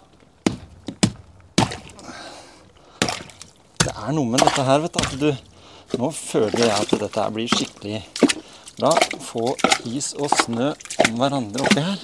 Er 4.10 4.16
noe 4.16 4.26
med 4.26 4.42
dette 4.42 4.62
her, 4.66 4.80
vet 4.82 4.96
du, 4.96 5.00
at 5.04 5.12
du 5.20 5.98
Nå 5.98 6.08
føler 6.14 6.68
jeg 6.68 6.70
at 6.70 6.92
dette 7.02 7.18
her 7.18 7.32
blir 7.34 7.50
skikkelig 7.50 7.96
bra. 8.76 8.92
Få 9.26 9.56
is 9.90 10.12
og 10.14 10.30
snø 10.38 10.68
om 11.02 11.16
hverandre 11.18 11.64
oppi 11.66 11.82
her. 11.82 11.98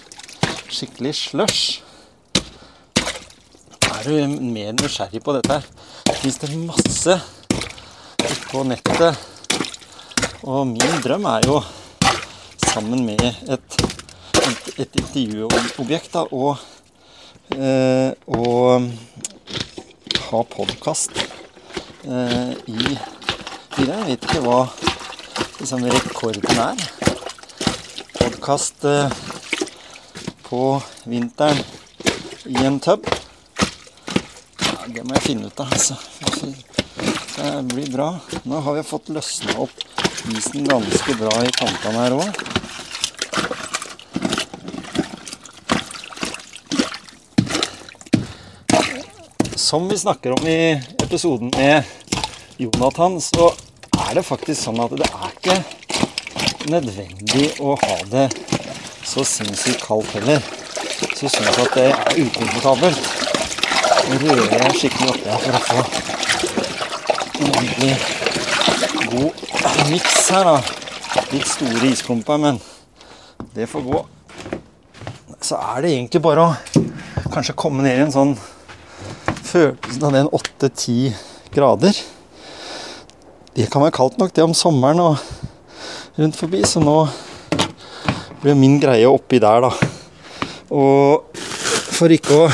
Skikkelig 0.67 1.13
slush. 1.15 1.61
Er 3.87 4.03
du 4.09 4.35
mer 4.43 4.75
nysgjerrig 4.75 5.23
på 5.23 5.37
dette 5.37 5.61
her? 5.61 5.69
Fins 6.19 6.41
det 6.43 6.51
masse 6.59 7.15
på 8.51 8.65
nettet. 8.67 9.23
Og 10.43 10.67
min 10.73 10.99
drøm 11.07 11.31
er 11.31 11.47
jo, 11.47 11.61
sammen 12.67 13.07
med 13.07 13.23
et, 13.23 13.81
et, 14.43 14.69
et 14.83 15.01
intervjuobjekt, 15.05 16.11
da, 16.19 16.27
å 16.27 16.57
eh, 17.55 18.11
ha 20.27 20.47
podkast 20.59 21.36
eh, 22.07 22.53
i, 22.67 22.99
fire. 23.75 23.99
Jeg 23.99 24.07
vet 24.09 24.27
ikke 24.29 24.43
hva 24.45 24.61
liksom, 25.59 25.87
rekorden 25.91 26.61
er. 26.63 26.85
Podkast 28.17 28.87
eh, 28.89 29.13
på 30.47 30.63
vinteren 31.05 31.63
i 32.47 32.59
en 32.67 32.81
tub. 32.81 33.07
Ja, 34.63 34.77
det 34.87 35.05
må 35.05 35.17
jeg 35.19 35.27
finne 35.27 35.51
ut 35.51 35.63
av, 35.63 35.73
altså. 35.73 35.99
Det 37.37 37.53
blir 37.75 37.91
bra. 37.93 38.13
Nå 38.49 38.63
har 38.65 38.79
vi 38.79 38.87
fått 38.87 39.11
løsna 39.13 39.59
opp 39.67 39.83
isen 40.33 40.67
ganske 40.67 41.19
bra 41.21 41.35
i 41.45 41.53
kantene 41.55 42.07
her 42.07 42.21
òg. 42.21 42.47
som 49.67 49.89
vi 49.89 49.99
snakker 49.99 50.31
om 50.31 50.47
i 50.47 50.83
episoden 51.03 51.51
med 51.57 51.83
Jonathan, 52.59 53.21
så 53.21 53.51
er 54.07 54.15
det 54.17 54.23
faktisk 54.25 54.63
sånn 54.65 54.79
at 54.81 54.93
det 54.97 55.05
er 55.05 55.33
ikke 55.35 55.57
nødvendig 56.73 57.51
å 57.61 57.75
ha 57.83 57.97
det 58.09 58.31
så 59.05 59.25
sinnssykt 59.29 59.85
kaldt 59.85 60.15
heller. 60.17 60.41
Så 61.19 61.29
syns 61.29 61.51
jeg 61.51 61.67
at 61.67 61.77
det 61.77 61.85
er 61.91 62.23
ukomfortabelt. 62.23 63.11
Rører 64.23 64.57
jeg 64.57 64.81
skikkelig 64.81 65.13
oppi 65.13 65.29
her 65.29 65.45
for 65.45 65.59
å 65.59 65.63
få 65.67 65.77
en 67.37 67.53
ordentlig 67.53 67.93
god 69.13 69.45
miks 69.93 70.19
her, 70.33 70.49
da. 70.49 70.57
Litt 71.37 71.53
store 71.53 71.93
isklumper, 71.93 72.41
men 72.41 72.65
det 73.53 73.69
får 73.69 73.85
gå. 73.85 74.05
Så 75.45 75.61
er 75.61 75.85
det 75.85 75.93
egentlig 75.93 76.25
bare 76.25 76.49
å 76.49 77.31
kanskje 77.37 77.61
komme 77.61 77.85
ned 77.85 78.01
i 78.01 78.05
en 78.09 78.17
sånn 78.17 78.37
følelsen 79.45 80.09
av 80.09 80.23
den 80.23 80.37
8-10 80.41 81.25
grader 81.53 82.07
Det 83.57 83.71
kan 83.73 83.81
være 83.81 83.95
kaldt 83.97 84.19
nok, 84.21 84.35
det 84.37 84.43
om 84.45 84.53
sommeren 84.53 84.99
og 85.01 85.17
rundt 86.19 86.37
forbi, 86.37 86.59
så 86.69 86.77
nå 86.77 87.07
blir 88.43 88.53
min 88.53 88.75
greie 88.77 89.09
oppi 89.09 89.39
der, 89.41 89.65
da. 89.65 89.71
Og 90.77 91.39
for 91.97 92.13
ikke 92.13 92.37
å 92.37 92.51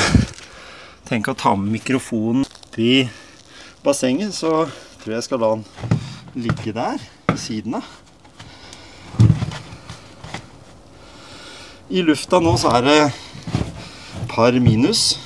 tenke 1.03 1.33
å 1.33 1.35
ta 1.35 1.51
med 1.59 1.73
mikrofonen 1.73 2.45
oppi 2.47 3.01
bassenget, 3.83 4.31
så 4.31 4.61
tror 5.01 5.11
jeg 5.11 5.17
jeg 5.17 5.25
skal 5.25 5.43
la 5.43 5.49
den 5.57 5.65
ligge 6.45 6.71
der 6.71 7.03
ved 7.27 7.41
siden 7.43 7.75
av. 7.81 7.91
I 11.91 12.05
lufta 12.07 12.39
nå 12.39 12.55
så 12.63 12.71
er 12.77 12.87
det 12.87 12.97
par 14.31 14.55
minus. 14.63 15.17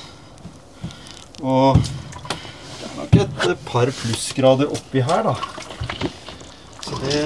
Og 1.38 1.78
det 1.78 2.90
er 2.90 2.98
nok 2.98 3.16
et 3.22 3.64
par 3.70 3.94
plussgrader 4.02 4.74
oppi 4.74 5.06
her, 5.06 5.30
da. 5.30 5.38
Det 6.98 7.22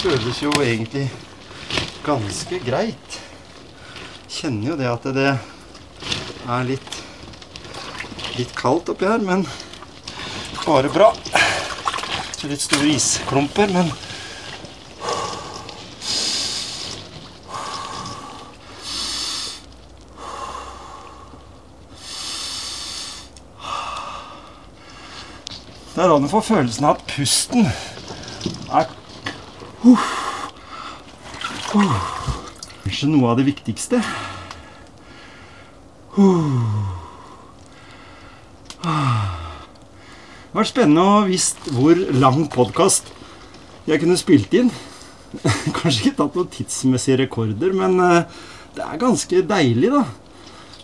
føles 0.00 0.38
jo 0.42 0.50
egentlig 0.62 1.04
ganske 2.06 2.58
greit. 2.64 3.16
Kjenner 4.30 4.70
jo 4.72 4.76
det 4.80 4.86
at 4.88 5.08
det 5.12 5.26
er 6.48 6.68
litt, 6.68 7.00
litt 8.38 8.54
kaldt 8.56 8.88
oppi 8.94 9.08
her, 9.10 9.20
men 9.20 9.44
bare 10.64 10.88
bra. 10.92 11.10
Litt 12.48 12.64
store 12.64 12.94
isklumper, 12.94 13.68
men 13.74 13.92
Det 25.90 26.06
er 26.06 26.08
da 26.08 26.16
du 26.16 26.30
får 26.32 26.44
følelsen 26.46 26.86
av 26.88 26.96
at 26.96 27.02
pusten 27.12 27.66
er 28.72 28.86
uh, 29.84 30.02
uh, 31.74 31.96
Kanskje 32.84 33.08
noe 33.08 33.30
av 33.30 33.38
det 33.38 33.46
viktigste. 33.46 34.00
Det 38.80 40.56
var 40.58 40.66
spennende 40.68 41.04
å 41.06 41.26
visst 41.28 41.70
hvor 41.72 41.96
lang 42.12 42.42
podkast 42.52 43.12
jeg 43.86 44.02
kunne 44.02 44.18
spilt 44.20 44.52
inn. 44.58 44.72
Kanskje 45.78 46.10
ikke 46.10 46.16
tatt 46.18 46.36
noen 46.36 46.50
tidsmessige 46.52 47.22
rekorder, 47.22 47.72
men 47.76 47.96
det 48.74 48.82
er 48.84 49.00
ganske 49.00 49.44
deilig, 49.46 49.92
da. 49.94 50.02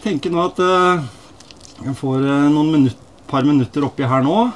Tenker 0.05 0.31
nå 0.33 0.45
at 0.47 0.63
jeg 1.83 1.97
får 1.99 2.23
noen 2.55 2.71
minutt, 2.79 3.03
par 3.27 3.45
minutter 3.49 3.85
oppi 3.89 4.07
her 4.07 4.23
nå. 4.25 4.47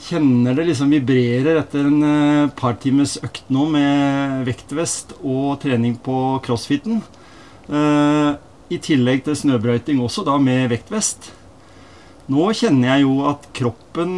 Kjenner 0.00 0.56
det 0.56 0.64
liksom 0.70 0.92
vibrerer 0.94 1.58
etter 1.60 1.84
en 1.84 2.04
uh, 2.04 2.52
par 2.56 2.78
times 2.80 3.18
økt 3.24 3.50
nå 3.52 3.66
med 3.68 4.46
vektvest 4.48 5.12
og 5.20 5.58
trening 5.62 5.98
på 6.00 6.14
crossfiten. 6.46 7.02
Uh, 7.68 8.38
I 8.72 8.78
tillegg 8.80 9.26
til 9.26 9.36
snøbrøyting 9.36 10.00
også, 10.00 10.24
da 10.24 10.38
med 10.40 10.70
vektvest. 10.72 11.30
Nå 12.32 12.48
kjenner 12.56 12.94
jeg 12.94 13.04
jo 13.04 13.14
at 13.28 13.44
kroppen 13.56 14.14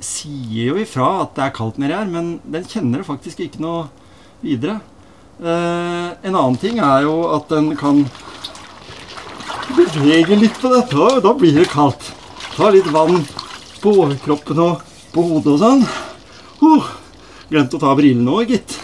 sier 0.00 0.70
jo 0.72 0.78
ifra 0.80 1.08
at 1.24 1.34
det 1.36 1.44
er 1.44 1.56
kaldt 1.56 1.80
nedi 1.82 1.96
her, 1.96 2.08
men 2.08 2.38
den 2.46 2.66
kjenner 2.70 3.02
det 3.02 3.08
faktisk 3.10 3.42
ikke 3.44 3.60
noe 3.62 3.88
videre. 4.40 4.78
Uh, 5.38 6.16
en 6.24 6.32
annen 6.32 6.56
ting 6.58 6.80
er 6.80 7.04
jo 7.04 7.18
at 7.36 7.50
den 7.52 7.74
kan 7.78 8.06
bevege 9.76 10.38
litt 10.38 10.56
på 10.62 10.72
dette, 10.72 10.96
og 10.96 11.20
da 11.26 11.34
blir 11.36 11.60
det 11.60 11.68
kaldt. 11.74 12.14
Ta 12.56 12.72
litt 12.74 12.88
vann 12.94 13.20
på 13.82 13.92
overkroppen 14.02 14.62
og 14.64 14.82
på 15.12 15.24
hodet 15.24 15.54
og 15.54 15.60
sånn. 15.62 15.84
Uh, 16.62 16.88
glemt 17.50 17.74
å 17.74 17.80
ta 17.82 17.94
brillene 17.98 18.34
òg, 18.34 18.52
gitt. 18.52 18.74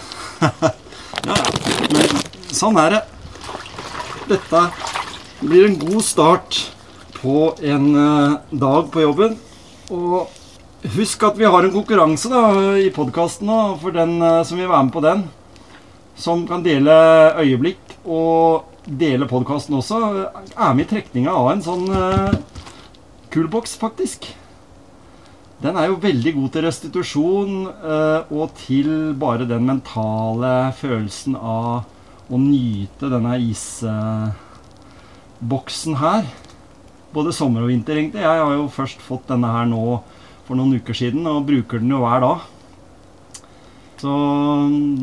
ja, 1.29 1.39
men 1.95 2.15
sånn 2.55 2.79
er 2.81 2.97
det. 2.97 3.03
Dette 4.31 4.63
blir 5.45 5.69
en 5.69 5.79
god 5.81 6.05
start 6.05 6.61
på 7.19 7.51
en 7.65 7.91
uh, 7.97 8.39
dag 8.51 8.91
på 8.93 9.05
jobben. 9.05 9.37
Og 9.93 10.31
husk 10.95 11.25
at 11.27 11.41
vi 11.41 11.49
har 11.49 11.65
en 11.65 11.75
konkurranse 11.75 12.31
da, 12.33 12.45
i 12.81 12.93
podkasten 12.95 13.51
for 13.81 13.97
den 13.97 14.17
uh, 14.23 14.43
som 14.47 14.61
vil 14.61 14.71
være 14.71 14.87
med 14.87 14.95
på 14.95 15.05
den. 15.05 15.27
Som 16.21 16.47
kan 16.49 16.63
dele 16.65 16.95
øyeblikk 17.43 17.99
og 18.05 18.71
dele 18.85 19.29
podkasten 19.29 19.77
også. 19.81 20.01
Er 20.55 20.77
med 20.77 20.87
i 20.87 20.91
trekninga 20.93 21.35
av 21.35 21.51
en 21.55 21.65
sånn 21.65 21.89
uh, 21.91 22.33
kulboks, 23.35 23.77
faktisk. 23.81 24.31
Den 25.63 25.77
er 25.79 25.87
jo 25.89 26.01
veldig 26.03 26.33
god 26.35 26.49
til 26.55 26.65
restitusjon 26.67 27.53
eh, 27.71 28.33
og 28.35 28.55
til 28.59 29.15
bare 29.21 29.47
den 29.49 29.67
mentale 29.69 30.73
følelsen 30.77 31.37
av 31.39 31.85
å 32.27 32.37
nyte 32.41 33.11
denne 33.13 33.39
isboksen 33.45 33.95
her. 36.01 36.25
Både 37.15 37.33
sommer 37.37 37.63
og 37.63 37.71
vinter, 37.71 37.95
egentlig. 38.01 38.23
Jeg 38.25 38.43
har 38.43 38.53
jo 38.57 38.67
først 38.73 39.01
fått 39.05 39.29
denne 39.31 39.49
her 39.55 39.67
nå 39.71 40.01
for 40.45 40.55
noen 40.59 40.75
uker 40.81 40.95
siden 40.99 41.27
og 41.31 41.47
bruker 41.47 41.79
den 41.81 41.95
jo 41.95 42.03
hver 42.03 42.21
dag. 42.27 42.39
Så 44.03 44.13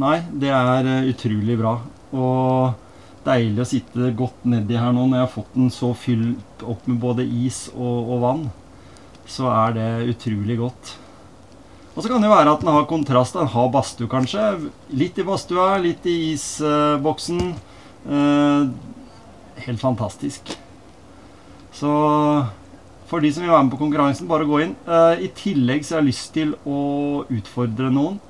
nei, 0.04 0.20
det 0.36 0.52
er 0.52 0.86
eh, 0.98 1.10
utrolig 1.14 1.56
bra. 1.62 1.74
Og 2.12 2.74
deilig 3.24 3.62
å 3.64 3.72
sitte 3.72 4.12
godt 4.18 4.46
nedi 4.50 4.76
her 4.76 4.92
nå 4.92 5.08
når 5.08 5.18
jeg 5.18 5.26
har 5.30 5.36
fått 5.40 5.54
den 5.56 5.70
så 5.72 5.94
fylt 5.96 6.60
opp 6.68 6.84
med 6.90 7.00
både 7.00 7.24
is 7.24 7.70
og, 7.72 8.12
og 8.12 8.20
vann 8.26 8.50
så 9.32 9.48
er 9.52 9.78
det 9.78 9.90
utrolig 10.12 10.60
godt. 10.60 10.96
Og 11.92 12.04
så 12.04 12.08
kan 12.08 12.24
det 12.24 12.30
jo 12.30 12.36
være 12.36 12.54
at 12.54 12.64
den 12.64 12.72
har 12.72 12.88
kontrast. 12.88 13.36
Den 13.36 13.52
har 13.52 13.72
badstue, 13.72 14.08
kanskje. 14.12 14.46
Litt 14.96 15.20
i 15.20 15.26
badstua, 15.28 15.76
litt 15.84 16.06
i 16.08 16.32
isboksen. 16.32 17.42
Eh, 18.08 18.70
helt 19.68 19.82
fantastisk. 19.82 20.54
Så 21.76 21.92
for 23.12 23.20
de 23.20 23.32
som 23.34 23.44
vil 23.44 23.52
være 23.52 23.66
med 23.68 23.74
på 23.74 23.82
konkurransen, 23.82 24.30
bare 24.30 24.48
gå 24.48 24.62
inn. 24.64 24.76
Eh, 24.88 25.26
I 25.28 25.32
tillegg 25.36 25.84
så 25.84 25.98
har 25.98 26.06
jeg 26.06 26.14
lyst 26.14 26.32
til 26.38 26.56
å 26.64 27.26
utfordre 27.28 27.92
noen. 27.92 28.22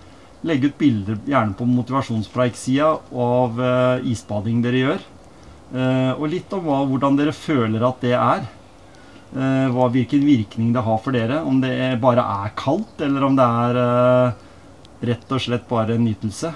Legge 0.42 0.72
ut 0.72 0.80
bilder, 0.80 1.20
gjerne 1.30 1.54
på 1.54 1.68
motivasjonspreik-sida, 1.70 2.96
av 3.14 3.62
eh, 3.62 4.10
isbading 4.10 4.64
dere 4.66 4.86
gjør. 4.86 5.10
Og 5.72 6.26
litt 6.28 6.52
om 6.52 6.66
hvordan 6.68 7.16
dere 7.16 7.32
føler 7.32 7.86
at 7.88 8.02
det 8.04 8.12
er. 8.18 8.42
Uh, 9.32 9.70
hva, 9.72 9.88
hvilken 9.94 10.26
virkning 10.28 10.74
det 10.76 10.84
har 10.84 10.98
for 11.04 11.16
dere. 11.16 11.40
Om 11.48 11.62
det 11.64 11.74
bare 12.04 12.26
er 12.44 12.56
kaldt, 12.60 13.00
eller 13.06 13.24
om 13.28 13.38
det 13.38 13.48
er 13.48 13.80
uh, 13.80 14.50
rett 15.08 15.32
og 15.32 15.44
slett 15.44 15.70
bare 15.70 15.96
en 15.96 16.06
nytelse. 16.06 16.52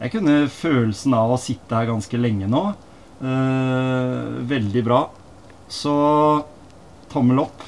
Jeg 0.00 0.14
kunne 0.14 0.36
følelsen 0.50 1.14
av 1.14 1.34
å 1.34 1.40
sitte 1.40 1.76
her 1.76 1.90
ganske 1.90 2.18
lenge 2.18 2.48
nå. 2.50 2.64
Uh, 3.20 4.40
veldig 4.50 4.82
bra. 4.86 5.04
Så 5.70 5.94
tommel 7.12 7.44
opp. 7.44 7.62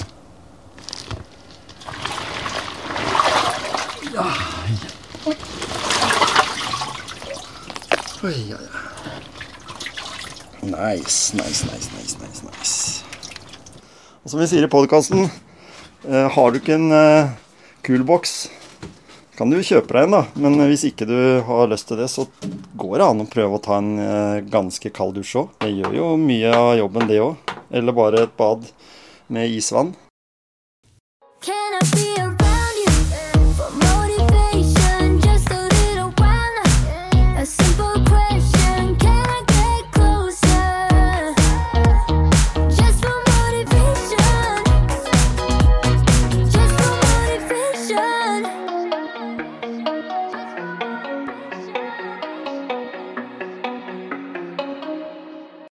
Ja. 4.12 4.26
Oi. 5.26 5.36
Oi, 8.22 8.34
ja, 8.50 8.58
ja. 8.58 8.82
Nice, 10.62 11.34
nice, 11.34 11.64
nice, 11.66 11.90
nice, 11.92 12.18
nice. 12.18 12.42
nice. 12.42 13.11
Og 14.22 14.30
som 14.30 14.38
vi 14.38 14.46
sier 14.46 14.62
i 14.62 14.70
podkasten, 14.70 15.24
eh, 16.06 16.28
har 16.30 16.50
du 16.50 16.60
ikke 16.60 16.76
en 16.76 16.92
eh, 16.94 17.32
kulboks, 17.82 18.50
kan 19.34 19.50
du 19.50 19.58
kjøpe 19.58 19.96
deg 19.96 20.06
en, 20.06 20.14
da. 20.14 20.20
Men 20.38 20.60
hvis 20.70 20.84
ikke 20.86 21.08
du 21.10 21.16
har 21.42 21.66
lyst 21.66 21.88
til 21.90 21.98
det, 21.98 22.06
så 22.12 22.28
går 22.78 23.00
det 23.00 23.08
an 23.08 23.24
å 23.24 23.26
prøve 23.26 23.58
å 23.58 23.62
ta 23.64 23.80
en 23.80 23.96
eh, 23.98 24.44
ganske 24.46 24.94
kald 24.94 25.18
dusj 25.18 25.40
òg. 25.42 25.56
Det 25.64 25.72
gjør 25.74 25.98
jo 25.98 26.12
mye 26.22 26.54
av 26.54 26.76
jobben, 26.78 27.08
det 27.10 27.18
òg. 27.24 27.54
Eller 27.74 27.98
bare 27.98 28.22
et 28.28 28.36
bad 28.38 28.70
med 29.26 29.50
isvann. 29.50 29.96
Can 31.42 31.80
I 31.80 31.82
be 31.90 32.31